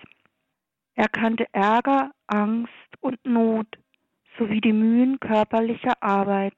Er 0.95 1.07
kannte 1.07 1.45
Ärger, 1.53 2.11
Angst 2.27 2.71
und 2.99 3.23
Not 3.25 3.80
sowie 4.37 4.61
die 4.61 4.73
Mühen 4.73 5.19
körperlicher 5.19 6.01
Arbeit. 6.01 6.53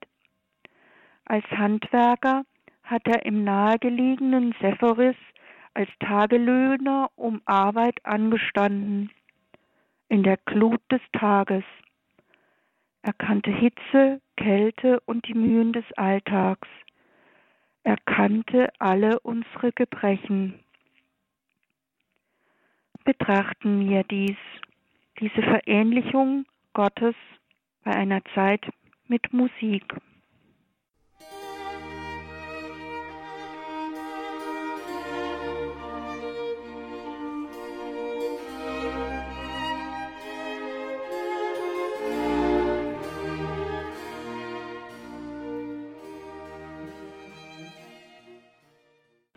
Als 1.26 1.46
Handwerker 1.52 2.44
hat 2.84 3.08
er 3.08 3.26
im 3.26 3.44
nahegelegenen 3.44 4.54
Sephoris 4.60 5.16
als 5.74 5.90
Tagelöhner 6.00 7.10
um 7.16 7.42
Arbeit 7.46 8.06
angestanden, 8.06 9.10
in 10.10 10.24
der 10.24 10.38
Glut 10.46 10.82
des 10.92 11.02
Tages. 11.14 11.64
Er 13.02 13.14
kannte 13.14 13.52
Hitze, 13.52 14.22
Kälte 14.38 15.00
und 15.02 15.28
die 15.28 15.34
Mühen 15.34 15.74
des 15.74 15.86
Alltags. 15.96 16.68
Er 17.84 17.98
kannte 18.06 18.72
alle 18.80 19.20
unsere 19.22 19.72
Gebrechen. 19.72 20.60
Betrachten 23.04 23.90
wir 23.90 24.04
dies, 24.04 24.38
diese 25.20 25.42
Verähnlichung 25.42 26.46
Gottes 26.74 27.16
bei 27.84 27.92
einer 27.92 28.22
Zeit 28.34 28.62
mit 29.08 29.34
Musik. 29.34 29.84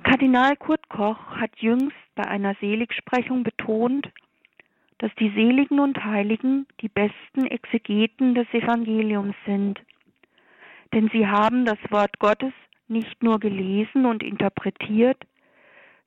Kardinal 0.02 0.56
Kurt 0.56 0.88
Koch 0.88 1.36
hat 1.36 1.50
jüngst 1.58 1.94
bei 2.14 2.24
einer 2.26 2.54
Seligsprechung 2.60 3.42
betont, 3.42 4.08
dass 4.98 5.14
die 5.16 5.30
Seligen 5.30 5.78
und 5.78 6.02
Heiligen 6.04 6.66
die 6.80 6.88
besten 6.88 7.46
Exegeten 7.46 8.34
des 8.34 8.46
Evangeliums 8.52 9.34
sind. 9.44 9.80
Denn 10.92 11.10
sie 11.12 11.26
haben 11.26 11.64
das 11.64 11.78
Wort 11.90 12.18
Gottes 12.18 12.52
nicht 12.88 13.22
nur 13.22 13.38
gelesen 13.38 14.06
und 14.06 14.22
interpretiert, 14.22 15.18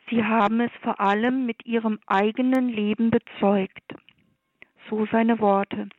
sie 0.09 0.23
haben 0.23 0.59
es 0.61 0.71
vor 0.81 0.99
allem 0.99 1.45
mit 1.45 1.65
ihrem 1.65 1.99
eigenen 2.07 2.69
Leben 2.69 3.11
bezeugt. 3.11 3.93
So 4.89 5.05
seine 5.11 5.39
Worte. 5.39 5.89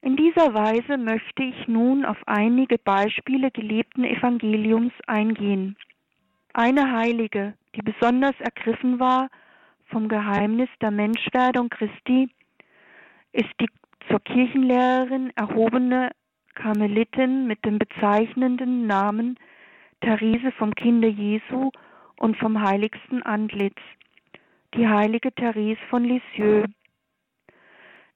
In 0.00 0.16
dieser 0.16 0.54
Weise 0.54 0.96
möchte 0.98 1.42
ich 1.42 1.66
nun 1.66 2.04
auf 2.04 2.18
einige 2.26 2.78
Beispiele 2.78 3.50
gelebten 3.50 4.04
Evangeliums 4.04 4.92
eingehen. 5.06 5.76
Eine 6.52 6.92
Heilige, 6.92 7.54
die 7.74 7.82
besonders 7.82 8.38
ergriffen 8.38 9.00
war 9.00 9.28
vom 9.86 10.08
Geheimnis 10.08 10.68
der 10.80 10.90
Menschwerdung 10.90 11.68
Christi, 11.68 12.28
ist 13.32 13.50
die 13.60 13.68
zur 14.08 14.20
Kirchenlehrerin 14.20 15.32
erhobene 15.34 16.10
Karmelitin 16.54 17.46
mit 17.46 17.64
dem 17.64 17.78
bezeichnenden 17.78 18.86
Namen 18.86 19.38
Therese 20.00 20.52
vom 20.52 20.74
Kinde 20.74 21.08
Jesu 21.08 21.70
und 22.16 22.36
vom 22.36 22.60
heiligsten 22.60 23.22
Antlitz, 23.22 23.80
die 24.74 24.86
heilige 24.86 25.32
Therese 25.32 25.80
von 25.90 26.04
Lisieux. 26.04 26.66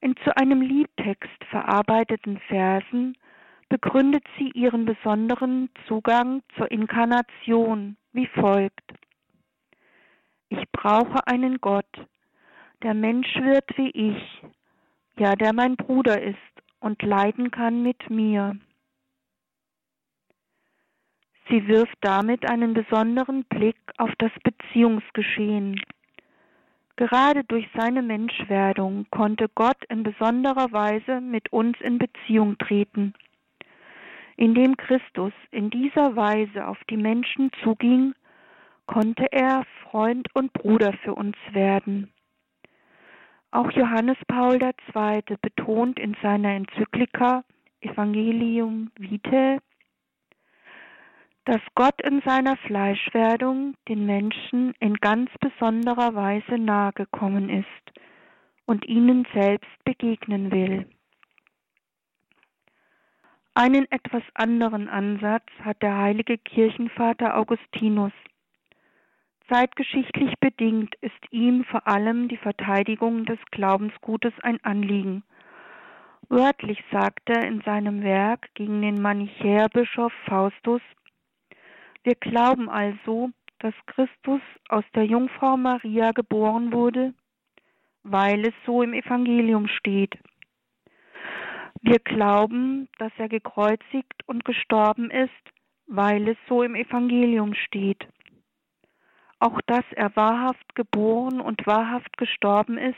In 0.01 0.15
zu 0.23 0.37
einem 0.37 0.61
Liedtext 0.61 1.45
verarbeiteten 1.51 2.39
Versen 2.47 3.17
begründet 3.69 4.25
sie 4.39 4.51
ihren 4.51 4.85
besonderen 4.85 5.71
Zugang 5.87 6.43
zur 6.57 6.71
Inkarnation 6.71 7.97
wie 8.13 8.27
folgt. 8.27 8.93
Ich 10.51 10.65
brauche 10.73 11.27
einen 11.27 11.61
Gott, 11.61 11.87
der 12.83 12.95
Mensch 12.95 13.35
wird 13.37 13.77
wie 13.77 13.91
ich, 13.91 14.43
ja, 15.19 15.35
der 15.35 15.53
mein 15.53 15.77
Bruder 15.77 16.23
ist 16.23 16.37
und 16.81 17.03
leiden 17.03 17.51
kann 17.51 17.83
mit 17.83 18.09
mir. 18.09 18.57
Sie 21.49 21.67
wirft 21.67 21.97
damit 22.03 22.49
einen 22.49 22.75
besonderen 22.75 23.45
Blick 23.45 23.79
auf 23.97 24.11
das 24.19 24.33
Beziehungsgeschehen. 24.43 25.81
Gerade 26.97 27.45
durch 27.45 27.67
seine 27.75 28.03
Menschwerdung 28.03 29.07
konnte 29.11 29.49
Gott 29.55 29.83
in 29.89 30.03
besonderer 30.03 30.73
Weise 30.73 31.21
mit 31.21 31.51
uns 31.53 31.81
in 31.81 31.99
Beziehung 31.99 32.59
treten. 32.59 33.15
Indem 34.37 34.77
Christus 34.77 35.33
in 35.51 35.71
dieser 35.71 36.17
Weise 36.17 36.67
auf 36.67 36.79
die 36.91 36.97
Menschen 36.97 37.51
zuging, 37.63 38.15
konnte 38.89 39.31
er 39.31 39.65
Freund 39.83 40.29
und 40.35 40.53
Bruder 40.53 40.93
für 41.05 41.15
uns 41.15 41.37
werden. 41.53 42.13
Auch 43.53 43.71
Johannes 43.71 44.17
Paul 44.27 44.61
II. 44.61 45.37
betont 45.41 46.01
in 46.01 46.17
seiner 46.21 46.55
Enzyklika 46.55 47.45
Evangelium 47.81 48.91
Vitae, 48.99 49.59
dass 51.45 51.61
Gott 51.75 52.03
in 52.03 52.21
seiner 52.27 52.57
Fleischwerdung 52.57 53.75
den 53.89 54.05
Menschen 54.05 54.75
in 54.81 54.95
ganz 54.95 55.31
besonderer 55.41 56.15
Weise 56.15 56.59
nahegekommen 56.59 57.49
ist 57.49 58.01
und 58.67 58.87
ihnen 58.87 59.27
selbst 59.33 59.85
begegnen 59.85 60.51
will. 60.51 60.87
Einen 63.55 63.91
etwas 63.91 64.23
anderen 64.35 64.89
Ansatz 64.89 65.47
hat 65.61 65.83
der 65.83 65.97
heilige 65.97 66.37
Kirchenvater 66.39 67.37
Augustinus. 67.37 68.13
Zeitgeschichtlich 69.49 70.35
bedingt 70.41 70.95
ist 71.01 71.15
ihm 71.31 71.65
vor 71.65 71.87
allem 71.87 72.29
die 72.29 72.37
Verteidigung 72.37 73.25
des 73.25 73.39
Glaubensgutes 73.51 74.33
ein 74.43 74.63
Anliegen. 74.63 75.23
Wörtlich 76.29 76.85
sagt 76.93 77.31
er 77.31 77.47
in 77.47 77.63
seinem 77.63 78.03
Werk 78.03 78.51
gegen 78.55 78.83
den 78.83 79.01
Manichäerbischof 79.01 80.13
Faustus, 80.27 80.83
wir 82.05 82.15
glauben 82.15 82.69
also, 82.69 83.31
dass 83.59 83.75
Christus 83.87 84.41
aus 84.69 84.85
der 84.95 85.05
Jungfrau 85.05 85.57
Maria 85.57 86.13
geboren 86.13 86.73
wurde, 86.73 87.15
weil 88.03 88.47
es 88.47 88.55
so 88.67 88.83
im 88.83 88.93
Evangelium 88.93 89.67
steht. 89.69 90.17
Wir 91.81 91.99
glauben, 91.99 92.89
dass 92.99 93.13
er 93.17 93.29
gekreuzigt 93.29 94.23
und 94.27 94.45
gestorben 94.45 95.11
ist, 95.11 95.31
weil 95.87 96.29
es 96.29 96.37
so 96.49 96.63
im 96.63 96.75
Evangelium 96.75 97.55
steht. 97.55 98.07
Auch 99.41 99.61
dass 99.67 99.85
er 99.93 100.15
wahrhaft 100.17 100.75
geboren 100.75 101.41
und 101.41 101.67
wahrhaft 101.67 102.17
gestorben 102.17 102.77
ist, 102.77 102.97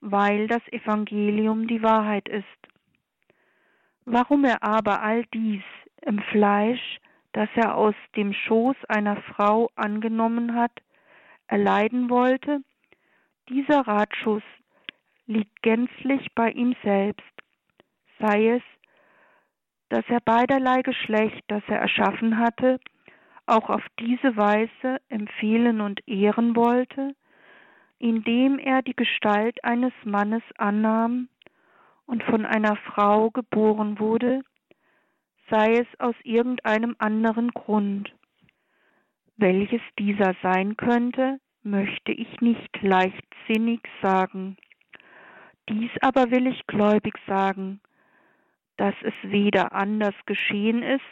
weil 0.00 0.46
das 0.48 0.62
Evangelium 0.70 1.66
die 1.66 1.82
Wahrheit 1.82 2.28
ist. 2.28 2.44
Warum 4.04 4.44
er 4.44 4.62
aber 4.62 5.02
all 5.02 5.24
dies 5.34 5.62
im 6.02 6.20
Fleisch, 6.30 6.98
das 7.32 7.48
er 7.54 7.74
aus 7.74 7.94
dem 8.14 8.32
Schoß 8.32 8.76
einer 8.88 9.16
Frau 9.16 9.70
angenommen 9.74 10.54
hat, 10.54 10.72
erleiden 11.48 12.10
wollte, 12.10 12.60
dieser 13.48 13.80
Ratschuss 13.86 14.42
liegt 15.26 15.62
gänzlich 15.62 16.28
bei 16.34 16.50
ihm 16.50 16.74
selbst, 16.82 17.24
sei 18.18 18.56
es, 18.56 18.62
dass 19.88 20.04
er 20.08 20.20
beiderlei 20.20 20.82
Geschlecht, 20.82 21.42
das 21.48 21.62
er 21.68 21.78
erschaffen 21.78 22.38
hatte, 22.38 22.80
auch 23.46 23.70
auf 23.70 23.82
diese 23.98 24.36
Weise 24.36 25.00
empfehlen 25.08 25.80
und 25.80 26.06
ehren 26.06 26.56
wollte, 26.56 27.14
indem 27.98 28.58
er 28.58 28.82
die 28.82 28.96
Gestalt 28.96 29.62
eines 29.64 29.92
Mannes 30.04 30.42
annahm 30.58 31.28
und 32.06 32.22
von 32.24 32.44
einer 32.44 32.76
Frau 32.76 33.30
geboren 33.30 33.98
wurde, 33.98 34.42
sei 35.48 35.72
es 35.78 36.00
aus 36.00 36.14
irgendeinem 36.22 36.96
anderen 36.98 37.50
Grund. 37.52 38.12
Welches 39.36 39.82
dieser 39.98 40.34
sein 40.42 40.76
könnte, 40.76 41.38
möchte 41.62 42.12
ich 42.12 42.40
nicht 42.40 42.82
leichtsinnig 42.82 43.80
sagen. 44.02 44.56
Dies 45.68 45.90
aber 46.00 46.30
will 46.30 46.46
ich 46.46 46.66
gläubig 46.66 47.14
sagen, 47.26 47.80
dass 48.76 48.94
es 49.02 49.14
weder 49.22 49.72
anders 49.72 50.14
geschehen 50.26 50.82
ist, 50.82 51.02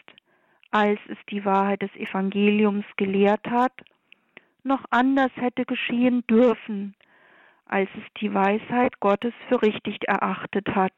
als 0.74 0.98
es 1.06 1.18
die 1.30 1.44
Wahrheit 1.44 1.82
des 1.82 1.94
Evangeliums 1.94 2.84
gelehrt 2.96 3.48
hat, 3.48 3.72
noch 4.64 4.84
anders 4.90 5.30
hätte 5.36 5.64
geschehen 5.64 6.26
dürfen, 6.26 6.96
als 7.64 7.88
es 7.96 8.02
die 8.20 8.34
Weisheit 8.34 8.98
Gottes 8.98 9.32
für 9.48 9.62
richtig 9.62 9.98
erachtet 10.08 10.74
hat. 10.74 10.92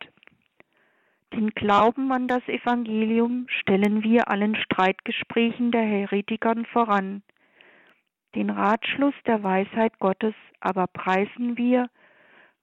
Den 1.34 1.50
Glauben 1.50 2.10
an 2.10 2.26
das 2.26 2.42
Evangelium 2.48 3.48
stellen 3.50 4.02
wir 4.02 4.30
allen 4.30 4.56
Streitgesprächen 4.56 5.72
der 5.72 5.82
Heretikern 5.84 6.64
voran. 6.64 7.22
Den 8.34 8.48
Ratschluss 8.48 9.14
der 9.26 9.42
Weisheit 9.42 9.98
Gottes 9.98 10.34
aber 10.60 10.86
preisen 10.86 11.58
wir 11.58 11.90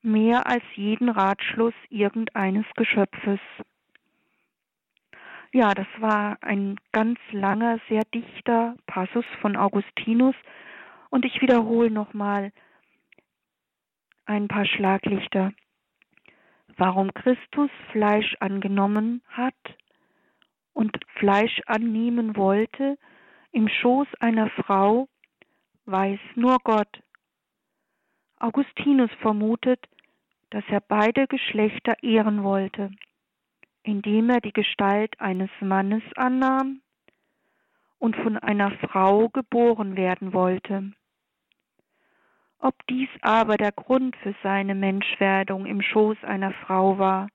mehr 0.02 0.47
als 0.47 0.63
jeden 0.73 1.10
Ratschluss 1.10 1.76
irgendeines 1.89 2.65
Geschöpfes. 2.76 3.39
Ja, 5.55 5.75
das 5.75 5.85
war 5.99 6.39
ein 6.41 6.77
ganz 6.93 7.19
langer, 7.31 7.79
sehr 7.87 8.01
dichter 8.05 8.75
Passus 8.87 9.25
von 9.39 9.55
Augustinus 9.55 10.33
und 11.11 11.25
ich 11.25 11.41
wiederhole 11.41 11.91
nochmal 11.91 12.51
ein 14.25 14.47
paar 14.47 14.65
Schlaglichter. 14.65 15.53
Warum 16.75 17.13
Christus 17.13 17.69
Fleisch 17.91 18.35
angenommen 18.39 19.21
hat 19.27 19.53
und 20.73 20.97
Fleisch 21.19 21.61
annehmen 21.67 22.35
wollte 22.35 22.97
im 23.51 23.67
Schoß 23.67 24.07
einer 24.19 24.49
Frau, 24.49 25.07
weiß 25.85 26.19
nur 26.33 26.57
Gott. 26.63 27.03
Augustinus 28.39 29.11
vermutet, 29.21 29.85
dass 30.49 30.63
er 30.69 30.81
beide 30.81 31.27
Geschlechter 31.27 32.01
ehren 32.01 32.43
wollte 32.43 32.89
indem 33.84 34.30
er 34.30 34.41
die 34.41 34.54
Gestalt 34.54 35.19
eines 35.19 35.50
Mannes 35.60 36.04
annahm 36.15 36.82
und 38.00 38.15
von 38.15 38.38
einer 38.38 38.72
Frau 38.72 39.30
geboren 39.30 39.96
werden 39.96 40.34
wollte. 40.34 40.91
Ob 42.60 42.76
dies 42.88 43.10
aber 43.22 43.58
der 43.58 43.74
Grund 43.74 44.15
für 44.17 44.34
seine 44.41 44.74
Menschwerdung 44.74 45.65
im 45.65 45.82
Schoß 45.82 46.17
einer 46.24 46.54
Frau 46.65 46.98
war, 46.98 47.28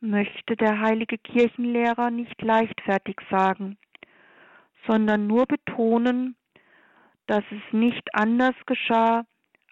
möchte 0.00 0.56
der 0.56 0.80
heilige 0.80 1.18
Kirchenlehrer 1.18 2.10
nicht 2.10 2.42
leichtfertig 2.42 3.16
sagen, 3.30 3.78
sondern 4.86 5.26
nur 5.28 5.46
betonen, 5.46 6.36
dass 7.26 7.44
es 7.50 7.72
nicht 7.72 8.14
anders 8.14 8.54
geschah, 8.66 9.24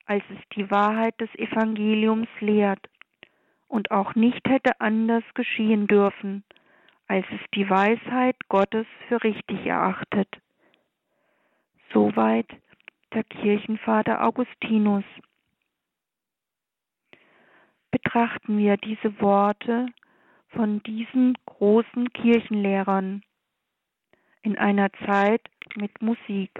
als 0.06 0.22
es 0.30 0.38
die 0.56 0.70
Wahrheit 0.70 1.20
des 1.20 1.34
Evangeliums 1.34 2.28
lehrt 2.40 2.88
und 3.72 3.90
auch 3.90 4.14
nicht 4.14 4.46
hätte 4.46 4.78
anders 4.82 5.24
geschehen 5.32 5.86
dürfen, 5.86 6.44
als 7.08 7.24
es 7.30 7.40
die 7.54 7.68
Weisheit 7.70 8.36
Gottes 8.50 8.86
für 9.08 9.24
richtig 9.24 9.64
erachtet. 9.64 10.28
Soweit 11.90 12.46
der 13.14 13.24
Kirchenvater 13.24 14.22
Augustinus. 14.24 15.04
Betrachten 17.90 18.58
wir 18.58 18.76
diese 18.76 19.18
Worte 19.22 19.86
von 20.48 20.82
diesen 20.82 21.38
großen 21.46 22.12
Kirchenlehrern 22.12 23.22
in 24.42 24.58
einer 24.58 24.92
Zeit 25.06 25.40
mit 25.76 26.02
Musik. 26.02 26.50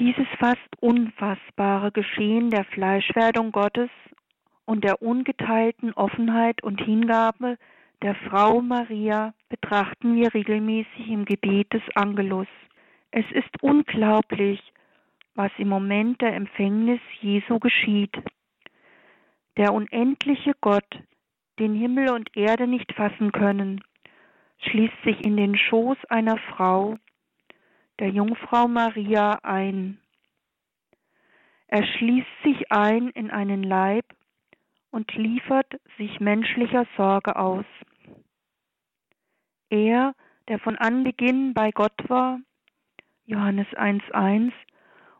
Dieses 0.00 0.26
fast 0.38 0.58
unfassbare 0.80 1.92
Geschehen 1.92 2.48
der 2.48 2.64
Fleischwerdung 2.64 3.52
Gottes 3.52 3.90
und 4.64 4.82
der 4.82 5.02
ungeteilten 5.02 5.92
Offenheit 5.92 6.62
und 6.62 6.80
Hingabe 6.80 7.58
der 8.00 8.14
Frau 8.14 8.62
Maria 8.62 9.34
betrachten 9.50 10.16
wir 10.16 10.32
regelmäßig 10.32 11.06
im 11.06 11.26
Gebet 11.26 11.74
des 11.74 11.82
Angelus. 11.96 12.46
Es 13.10 13.26
ist 13.32 13.62
unglaublich, 13.62 14.72
was 15.34 15.52
im 15.58 15.68
Moment 15.68 16.22
der 16.22 16.34
Empfängnis 16.34 17.00
Jesu 17.20 17.58
geschieht. 17.58 18.16
Der 19.58 19.74
unendliche 19.74 20.54
Gott, 20.62 20.98
den 21.58 21.74
Himmel 21.74 22.10
und 22.10 22.34
Erde 22.34 22.66
nicht 22.66 22.90
fassen 22.94 23.32
können, 23.32 23.82
schließt 24.60 25.02
sich 25.04 25.22
in 25.26 25.36
den 25.36 25.58
Schoß 25.58 25.98
einer 26.08 26.38
Frau 26.38 26.96
der 28.00 28.08
Jungfrau 28.08 28.66
Maria 28.66 29.38
ein. 29.42 30.00
Er 31.68 31.86
schließt 31.86 32.42
sich 32.42 32.72
ein 32.72 33.10
in 33.10 33.30
einen 33.30 33.62
Leib 33.62 34.06
und 34.90 35.14
liefert 35.14 35.78
sich 35.98 36.18
menschlicher 36.18 36.86
Sorge 36.96 37.36
aus. 37.36 37.66
Er, 39.68 40.14
der 40.48 40.58
von 40.58 40.76
Anbeginn 40.76 41.54
bei 41.54 41.70
Gott 41.70 42.08
war, 42.08 42.40
Johannes 43.26 43.68
1.1, 43.68 44.52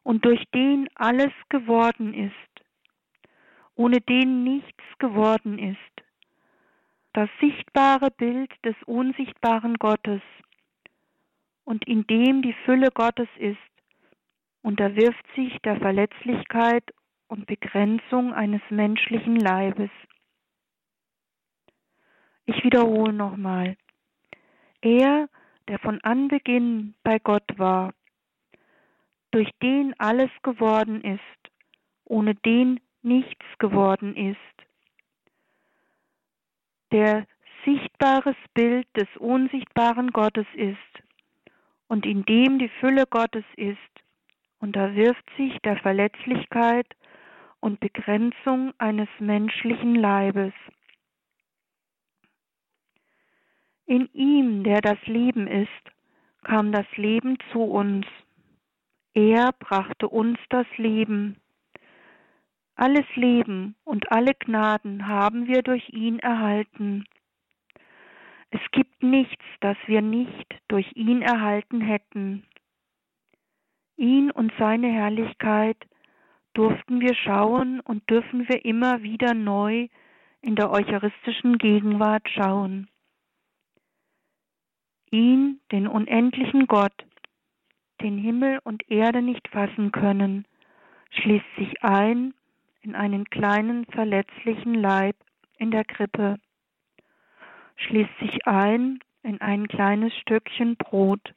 und 0.02 0.24
durch 0.24 0.42
den 0.54 0.88
alles 0.94 1.32
geworden 1.50 2.14
ist, 2.14 2.32
ohne 3.76 4.00
den 4.00 4.42
nichts 4.42 4.82
geworden 4.98 5.58
ist, 5.58 5.78
das 7.12 7.28
sichtbare 7.40 8.10
Bild 8.10 8.50
des 8.64 8.74
unsichtbaren 8.86 9.74
Gottes, 9.74 10.22
und 11.70 11.86
in 11.86 12.04
dem 12.08 12.42
die 12.42 12.56
Fülle 12.64 12.90
Gottes 12.90 13.28
ist, 13.38 13.56
unterwirft 14.60 15.24
sich 15.36 15.56
der 15.60 15.76
Verletzlichkeit 15.76 16.82
und 17.28 17.46
Begrenzung 17.46 18.34
eines 18.34 18.60
menschlichen 18.70 19.36
Leibes. 19.36 19.90
Ich 22.44 22.64
wiederhole 22.64 23.12
nochmal. 23.12 23.76
Er, 24.80 25.28
der 25.68 25.78
von 25.78 26.00
Anbeginn 26.00 26.96
bei 27.04 27.20
Gott 27.20 27.46
war, 27.56 27.94
durch 29.30 29.50
den 29.62 29.94
alles 30.00 30.30
geworden 30.42 31.00
ist, 31.02 31.52
ohne 32.04 32.34
den 32.34 32.80
nichts 33.02 33.46
geworden 33.60 34.16
ist, 34.16 34.66
der 36.90 37.28
sichtbares 37.64 38.34
Bild 38.54 38.88
des 38.96 39.06
unsichtbaren 39.18 40.10
Gottes 40.10 40.46
ist, 40.54 41.09
und 41.90 42.06
in 42.06 42.24
dem 42.24 42.60
die 42.60 42.68
Fülle 42.78 43.04
Gottes 43.04 43.44
ist, 43.56 43.76
unterwirft 44.60 45.24
sich 45.36 45.58
der 45.64 45.76
Verletzlichkeit 45.76 46.86
und 47.58 47.80
Begrenzung 47.80 48.72
eines 48.78 49.08
menschlichen 49.18 49.96
Leibes. 49.96 50.52
In 53.86 54.08
ihm, 54.12 54.62
der 54.62 54.80
das 54.80 55.04
Leben 55.06 55.48
ist, 55.48 55.68
kam 56.44 56.70
das 56.70 56.86
Leben 56.94 57.38
zu 57.50 57.60
uns. 57.60 58.06
Er 59.12 59.50
brachte 59.58 60.08
uns 60.08 60.38
das 60.48 60.68
Leben. 60.76 61.40
Alles 62.76 63.06
Leben 63.16 63.74
und 63.82 64.12
alle 64.12 64.34
Gnaden 64.34 65.08
haben 65.08 65.48
wir 65.48 65.62
durch 65.62 65.88
ihn 65.88 66.20
erhalten. 66.20 67.04
Es 68.50 68.60
gibt 68.72 69.02
nichts, 69.02 69.44
das 69.60 69.76
wir 69.86 70.02
nicht 70.02 70.54
durch 70.68 70.90
ihn 70.94 71.22
erhalten 71.22 71.80
hätten. 71.80 72.44
Ihn 73.96 74.30
und 74.30 74.52
seine 74.58 74.88
Herrlichkeit 74.88 75.76
durften 76.54 77.00
wir 77.00 77.14
schauen 77.14 77.80
und 77.80 78.08
dürfen 78.10 78.48
wir 78.48 78.64
immer 78.64 79.02
wieder 79.02 79.34
neu 79.34 79.88
in 80.42 80.56
der 80.56 80.70
eucharistischen 80.70 81.58
Gegenwart 81.58 82.28
schauen. 82.28 82.88
Ihn, 85.10 85.60
den 85.70 85.86
unendlichen 85.86 86.66
Gott, 86.66 87.04
den 88.00 88.16
Himmel 88.16 88.60
und 88.64 88.90
Erde 88.90 89.22
nicht 89.22 89.46
fassen 89.48 89.92
können, 89.92 90.46
schließt 91.10 91.56
sich 91.56 91.82
ein 91.82 92.34
in 92.82 92.94
einen 92.94 93.24
kleinen 93.24 93.84
verletzlichen 93.86 94.74
Leib 94.74 95.16
in 95.58 95.70
der 95.70 95.84
Krippe, 95.84 96.38
schließt 97.80 98.18
sich 98.20 98.46
ein 98.46 99.00
in 99.22 99.40
ein 99.40 99.68
kleines 99.68 100.14
Stückchen 100.16 100.76
Brot. 100.76 101.34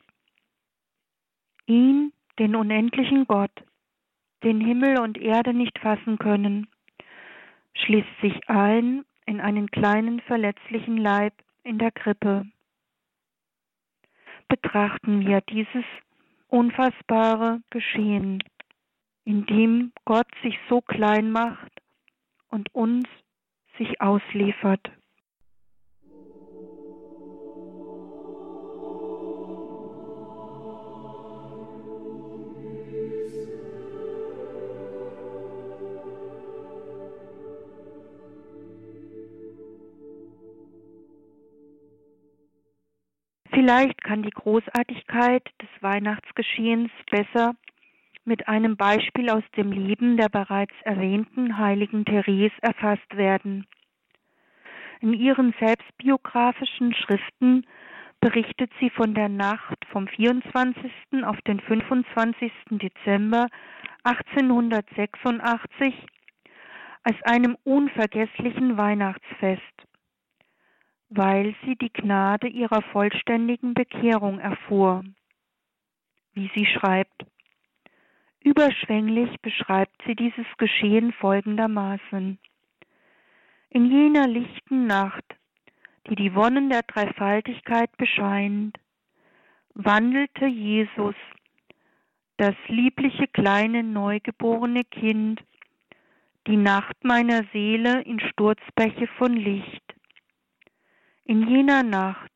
Ihn, 1.65 2.13
den 2.39 2.56
unendlichen 2.56 3.25
Gott, 3.25 3.51
den 4.43 4.60
Himmel 4.60 4.99
und 4.99 5.17
Erde 5.17 5.53
nicht 5.53 5.79
fassen 5.79 6.17
können, 6.17 6.67
schließt 7.75 8.21
sich 8.21 8.49
ein 8.49 9.06
in 9.25 9.39
einen 9.39 9.71
kleinen 9.71 10.19
verletzlichen 10.21 10.97
Leib 10.97 11.34
in 11.63 11.77
der 11.79 11.91
Krippe. 11.91 12.45
Betrachten 14.49 15.25
wir 15.25 15.41
dieses 15.41 15.86
unfassbare 16.47 17.62
Geschehen, 17.69 18.43
in 19.23 19.45
dem 19.45 19.93
Gott 20.06 20.27
sich 20.43 20.60
so 20.69 20.82
klein 20.82 21.32
macht 21.32 21.71
und 22.49 22.73
uns 22.75 23.08
sich 23.77 24.01
ausliefert. 24.01 24.91
Vielleicht 43.63 44.04
kann 44.04 44.23
die 44.23 44.30
Großartigkeit 44.30 45.49
des 45.62 45.69
Weihnachtsgeschehens 45.80 46.91
besser 47.10 47.56
mit 48.26 48.49
einem 48.49 48.76
Beispiel 48.76 49.30
aus 49.30 49.43
dem 49.56 49.71
Leben 49.71 50.17
der 50.17 50.28
bereits 50.28 50.73
erwähnten 50.82 51.58
heiligen 51.58 52.04
Therese 52.04 52.52
erfasst 52.62 53.15
werden. 53.15 53.65
In 54.99 55.13
ihren 55.13 55.56
selbstbiografischen 55.62 56.93
Schriften 56.93 57.65
berichtet 58.19 58.69
sie 58.82 58.89
von 58.89 59.13
der 59.13 59.30
Nacht 59.30 59.78
vom 59.93 60.10
24. 60.10 60.91
auf 61.23 61.39
den 61.47 61.62
25. 61.62 62.52
Dezember 62.69 63.47
1886 64.04 65.93
als 67.04 67.15
einem 67.23 67.56
unvergesslichen 67.63 68.76
Weihnachtsfest 68.76 69.82
weil 71.15 71.56
sie 71.63 71.76
die 71.76 71.91
Gnade 71.91 72.47
ihrer 72.47 72.82
vollständigen 72.82 73.73
Bekehrung 73.73 74.39
erfuhr. 74.39 75.04
Wie 76.34 76.49
sie 76.56 76.65
schreibt, 76.65 77.26
Überschwänglich 78.43 79.39
beschreibt 79.41 80.02
sie 80.06 80.15
dieses 80.15 80.45
Geschehen 80.58 81.13
folgendermaßen. 81.13 82.38
In 83.69 83.86
jener 83.86 84.28
lichten 84.28 84.86
Nacht, 84.86 85.23
die 86.08 86.15
die 86.15 86.36
Wonnen 86.36 86.69
der 86.69 86.84
Dreifaltigkeit 86.84 87.95
bescheint, 87.95 88.78
wandelte 89.76 90.45
Jesus, 90.45 91.15
das 92.36 92.56
liebliche 92.67 93.28
kleine 93.28 93.82
neugeborene 93.82 94.84
Kind, 94.84 95.41
die 96.45 96.58
Nacht 96.58 97.02
meiner 97.04 97.45
Seele 97.54 98.02
in 98.02 98.19
Sturzbäche 98.19 99.08
von 99.17 99.34
Licht 99.34 99.84
in 101.25 101.47
jener 101.47 101.83
Nacht, 101.83 102.31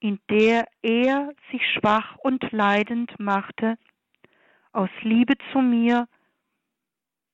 in 0.00 0.20
der 0.30 0.66
er 0.82 1.32
sich 1.50 1.62
schwach 1.72 2.16
und 2.16 2.52
leidend 2.52 3.18
machte, 3.18 3.78
aus 4.72 4.90
Liebe 5.02 5.34
zu 5.52 5.60
mir, 5.60 6.08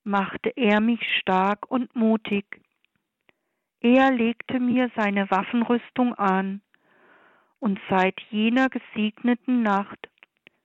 machte 0.05 0.51
er 0.57 0.81
mich 0.81 1.01
stark 1.19 1.71
und 1.71 1.95
mutig. 1.95 2.45
Er 3.81 4.11
legte 4.13 4.61
mir 4.61 4.91
seine 4.97 5.31
Waffenrüstung 5.31 6.15
an, 6.15 6.63
und 7.59 7.79
seit 7.91 8.19
jener 8.31 8.71
gesegneten 8.71 9.63
Nacht 9.63 10.09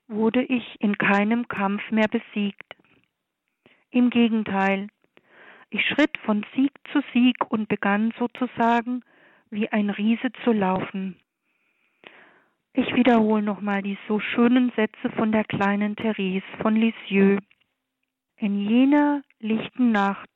wurde 0.08 0.44
ich 0.44 0.80
in 0.80 0.98
keinem 0.98 1.48
Kampf 1.48 1.82
mehr 1.92 2.08
besiegt. 2.08 2.76
Im 3.90 4.10
Gegenteil, 4.10 4.88
ich 5.70 5.86
schritt 5.88 6.18
von 6.20 6.46
Sieg 6.56 6.72
zu 6.94 7.02
Sieg 7.14 7.36
und 7.50 7.68
begann 7.68 8.14
sozusagen 8.18 9.04
wie 9.50 9.70
ein 9.70 9.90
Riese 9.90 10.32
zu 10.44 10.52
laufen. 10.52 11.20
Ich 12.74 12.94
wiederhole 12.94 13.42
nochmal 13.42 13.82
die 13.82 13.98
so 14.08 14.20
schönen 14.20 14.72
Sätze 14.76 15.10
von 15.16 15.32
der 15.32 15.46
kleinen 15.46 15.96
Therese 15.96 16.46
von 16.62 16.76
Lisieux. 16.76 17.42
In 18.38 18.60
jener 18.68 19.24
lichten 19.40 19.92
Nacht, 19.92 20.30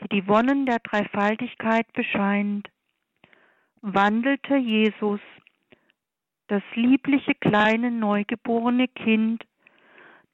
die 0.00 0.08
die 0.08 0.26
Wonnen 0.26 0.66
der 0.66 0.80
Dreifaltigkeit 0.80 1.92
bescheint, 1.92 2.68
wandelte 3.82 4.56
Jesus, 4.56 5.20
das 6.48 6.62
liebliche 6.74 7.34
kleine 7.34 7.90
neugeborene 7.90 8.88
Kind, 8.88 9.44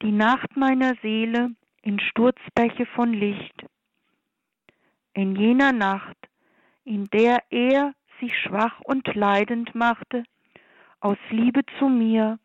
die 0.01 0.11
Nacht 0.11 0.57
meiner 0.57 0.95
Seele 1.01 1.51
in 1.83 1.99
Sturzbäche 1.99 2.87
von 2.87 3.13
Licht. 3.13 3.65
In 5.13 5.35
jener 5.35 5.71
Nacht 5.71 6.17
in 6.85 7.05
der 7.05 7.43
er 7.49 7.93
sich 8.19 8.37
schwach 8.39 8.79
und 8.81 9.13
leidend 9.15 9.75
machte, 9.75 10.23
aus 10.99 11.17
Liebe 11.29 11.61
zu 11.77 11.89
mir, 11.89 12.39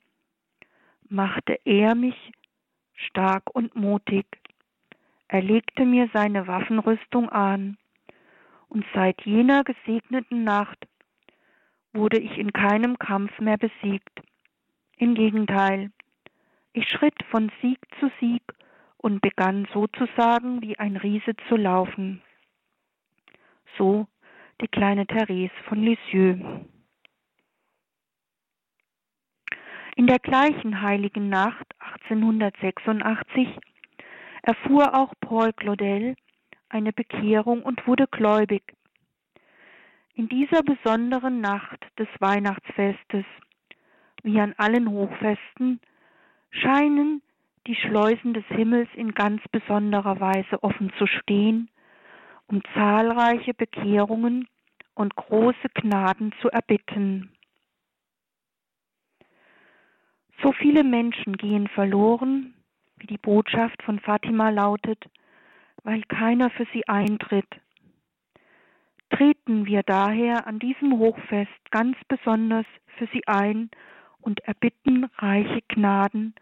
machte 1.09 1.59
er 1.65 1.95
mich 1.95 2.33
stark 2.95 3.55
und 3.55 3.77
mutig. 3.77 4.27
Er 5.29 5.43
legte 5.43 5.85
mir 5.85 6.11
seine 6.13 6.47
Waffenrüstung 6.47 7.29
an, 7.29 7.77
und 8.69 8.85
seit 8.95 9.21
jener 9.23 9.65
gesegneten 9.65 10.45
Nacht 10.45 10.79
wurde 11.93 12.21
ich 12.21 12.39
in 12.39 12.53
keinem 12.53 12.99
Kampf 12.99 13.39
mehr 13.41 13.59
besiegt. 13.59 14.21
Im 14.97 15.15
Gegenteil, 15.15 15.91
ich 16.73 16.89
schritt 16.89 17.21
von 17.31 17.51
Sieg 17.61 17.79
zu 17.99 18.11
Sieg 18.21 18.43
und 18.97 19.23
begann 19.23 19.67
sozusagen 19.73 20.63
wie 20.63 20.79
ein 20.79 20.97
Riese 20.97 21.35
zu 21.49 21.57
laufen. 21.57 22.23
So 23.77 24.07
die 24.61 24.69
kleine 24.69 25.07
Therese 25.07 25.55
von 25.69 25.83
Lisieux. 25.83 26.39
In 29.97 30.07
der 30.07 30.19
gleichen 30.19 30.83
heiligen 30.83 31.29
Nacht 31.29 31.67
1886 32.09 33.49
erfuhr 34.43 34.95
auch 34.95 35.13
Paul 35.21 35.53
Claudel 35.53 36.15
eine 36.69 36.93
Bekehrung 36.93 37.63
und 37.63 37.87
wurde 37.87 38.07
gläubig. 38.07 38.63
In 40.15 40.29
dieser 40.29 40.63
besonderen 40.63 41.41
Nacht 41.41 41.85
des 41.99 42.09
Weihnachtsfestes, 42.19 43.25
wie 44.23 44.41
an 44.41 44.55
allen 44.57 44.91
Hochfesten, 44.91 45.81
scheinen 46.51 47.23
die 47.67 47.77
Schleusen 47.77 48.35
des 48.35 48.45
Himmels 48.47 48.89
in 48.95 49.13
ganz 49.13 49.43
besonderer 49.51 50.21
Weise 50.21 50.63
offen 50.63 50.93
zu 50.99 51.07
stehen 51.07 51.71
um 52.51 52.63
zahlreiche 52.75 53.55
Bekehrungen 53.55 54.49
und 54.95 55.15
große 55.15 55.69
Gnaden 55.75 56.33
zu 56.43 56.49
erbitten. 56.49 57.31
So 60.43 60.53
viele 60.53 60.83
Menschen 60.83 61.37
gehen 61.37 61.69
verloren, 61.69 62.55
wie 62.97 63.07
die 63.07 63.19
Botschaft 63.19 63.81
von 63.85 64.01
Fatima 64.01 64.51
lautet, 64.51 65.05
weil 65.85 66.03
keiner 66.03 66.51
für 66.51 66.67
sie 66.73 66.87
eintritt. 66.89 67.49
Treten 69.11 69.67
wir 69.67 69.85
daher 69.85 70.47
an 70.47 70.59
diesem 70.59 70.99
Hochfest 70.99 71.71
ganz 71.71 71.97
besonders 72.09 72.67
für 72.99 73.07
sie 73.13 73.27
ein 73.29 73.71
und 74.21 74.41
erbitten 74.41 75.05
reiche 75.19 75.63
Gnaden 75.69 76.35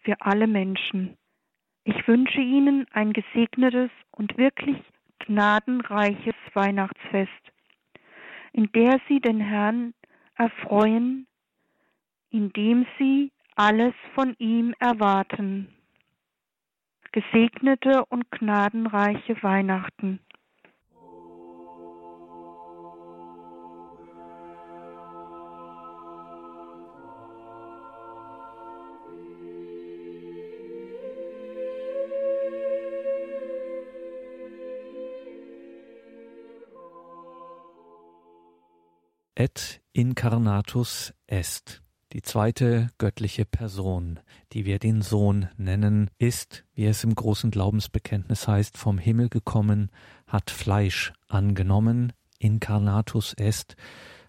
für 0.00 0.20
alle 0.20 0.48
Menschen. 0.48 1.16
Ich 1.84 2.08
wünsche 2.08 2.40
Ihnen 2.40 2.86
ein 2.92 3.12
gesegnetes 3.12 3.90
und 4.10 4.38
wirklich 4.38 4.76
gnadenreiches 5.26 6.34
Weihnachtsfest, 6.54 7.30
in 8.52 8.70
der 8.72 9.00
sie 9.08 9.20
den 9.20 9.40
Herrn 9.40 9.94
erfreuen, 10.36 11.26
indem 12.30 12.86
sie 12.98 13.32
alles 13.56 13.94
von 14.14 14.34
ihm 14.38 14.74
erwarten. 14.78 15.68
Gesegnete 17.12 18.04
und 18.06 18.30
gnadenreiche 18.30 19.40
Weihnachten. 19.42 20.18
Et 39.34 39.80
incarnatus 39.92 41.14
est. 41.26 41.82
Die 42.12 42.22
zweite 42.22 42.90
göttliche 42.98 43.44
Person, 43.44 44.20
die 44.52 44.64
wir 44.64 44.78
den 44.78 45.02
Sohn 45.02 45.48
nennen, 45.56 46.10
ist, 46.18 46.64
wie 46.74 46.86
es 46.86 47.02
im 47.02 47.14
großen 47.14 47.50
Glaubensbekenntnis 47.50 48.46
heißt, 48.46 48.78
vom 48.78 48.98
Himmel 48.98 49.28
gekommen, 49.28 49.90
hat 50.28 50.52
Fleisch 50.52 51.12
angenommen, 51.26 52.12
incarnatus 52.38 53.34
est, 53.34 53.74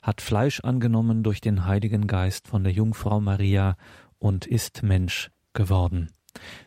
hat 0.02 0.22
Fleisch 0.22 0.62
angenommen 0.62 1.22
durch 1.22 1.42
den 1.42 1.66
Heiligen 1.66 2.08
Geist 2.08 2.48
von 2.48 2.64
der 2.64 2.74
Jungfrau 2.74 3.22
Maria 3.22 3.76
und 4.18 4.48
ist 4.48 4.82
Mensch 4.82 5.30
geworden. 5.54 6.10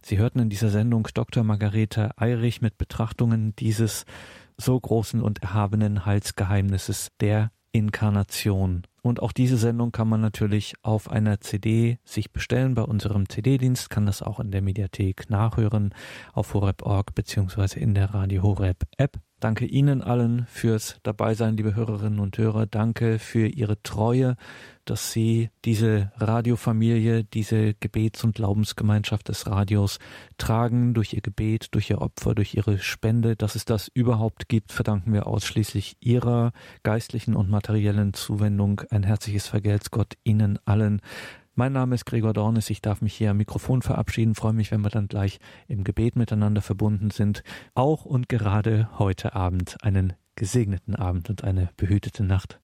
Sie 0.03 0.19
hörten 0.19 0.39
in 0.39 0.51
dieser 0.51 0.71
Sendung 0.71 1.09
Dr. 1.13 1.43
Margarete 1.43 2.17
Eirich 2.17 2.61
mit 2.63 2.79
Betrachtungen 2.79 3.57
dieses 3.57 4.05
so 4.57 4.79
großen 4.79 5.21
und 5.21 5.43
erhabenen 5.43 6.07
Heilsgeheimnisses 6.07 7.09
der 7.21 7.51
Inkarnation. 7.73 8.83
Und 9.03 9.23
auch 9.23 9.33
diese 9.33 9.57
Sendung 9.57 9.93
kann 9.93 10.09
man 10.09 10.21
natürlich 10.21 10.75
auf 10.83 11.11
einer 11.11 11.41
CD 11.41 11.99
sich 12.05 12.33
bestellen 12.33 12.75
bei 12.75 12.83
unserem 12.83 13.29
CD-Dienst, 13.29 13.91
kann 13.91 14.07
das 14.07 14.23
auch 14.23 14.41
in 14.41 14.51
der 14.51 14.63
Mediathek 14.63 15.31
nachhören 15.31 15.95
auf 16.33 16.55
horeb.org 16.55 17.15
beziehungsweise 17.15 17.81
in 17.81 17.95
der 17.95 18.13
Radio 18.15 18.43
Horeb 18.43 18.85
App. 18.97 19.19
Danke 19.41 19.67
Ihnen 19.67 20.03
allen 20.03 20.47
fürs 20.49 20.99
Dabeisein, 21.05 21.57
liebe 21.57 21.77
Hörerinnen 21.77 22.19
und 22.19 22.37
Hörer. 22.37 22.67
Danke 22.67 23.21
für 23.21 23.47
Ihre 23.47 23.81
Treue, 23.85 24.35
dass 24.85 25.13
Sie 25.13 25.51
diese 25.65 26.11
Radiofamilie, 26.17 27.23
diese 27.23 27.75
Gebets- 27.75 28.25
und 28.25 28.35
Glaubensgemeinschaft 28.35 29.29
des 29.29 29.47
Radios 29.47 30.01
tragen 30.39 30.93
durch 30.93 31.13
Ihr 31.13 31.21
Gebet, 31.21 31.69
durch 31.71 31.89
Ihr 31.89 32.01
Opfer, 32.03 32.35
durch 32.35 32.55
Ihre 32.55 32.79
Spende. 32.81 33.37
Dass 33.37 33.55
es 33.55 33.65
das 33.65 33.87
überhaupt 33.87 34.49
gibt, 34.49 34.73
verdanken 34.73 35.13
wir 35.13 35.29
ausschließlich 35.29 35.99
Ihrer 36.01 36.51
geistlichen 36.83 37.37
und 37.37 37.49
materiellen 37.49 38.15
Zuwendung. 38.15 38.81
Ein 38.91 39.05
herzliches 39.05 39.47
Vergelt's 39.47 39.93
Gott 39.93 40.15
Ihnen 40.25 40.59
allen. 40.65 41.01
Mein 41.59 41.73
Name 41.73 41.97
ist 41.97 42.05
Gregor 42.05 42.35
Dornis. 42.35 42.71
Ich 42.71 42.83
darf 42.83 43.03
mich 43.03 43.15
hier 43.15 43.33
am 43.33 43.39
Mikrofon 43.39 43.83
verabschieden. 43.83 44.37
Freue 44.37 44.53
mich, 44.53 44.71
wenn 44.71 44.83
wir 44.83 44.91
dann 44.91 45.09
gleich 45.09 45.41
im 45.67 45.83
Gebet 45.83 46.15
miteinander 46.15 46.63
verbunden 46.63 47.11
sind. 47.11 47.43
Auch 47.75 48.05
und 48.05 48.29
gerade 48.29 48.89
heute 49.01 49.35
Abend 49.35 49.77
einen 49.83 50.13
gesegneten 50.37 50.95
Abend 50.95 51.31
und 51.31 51.43
eine 51.43 51.71
behütete 51.77 52.23
Nacht. 52.23 52.57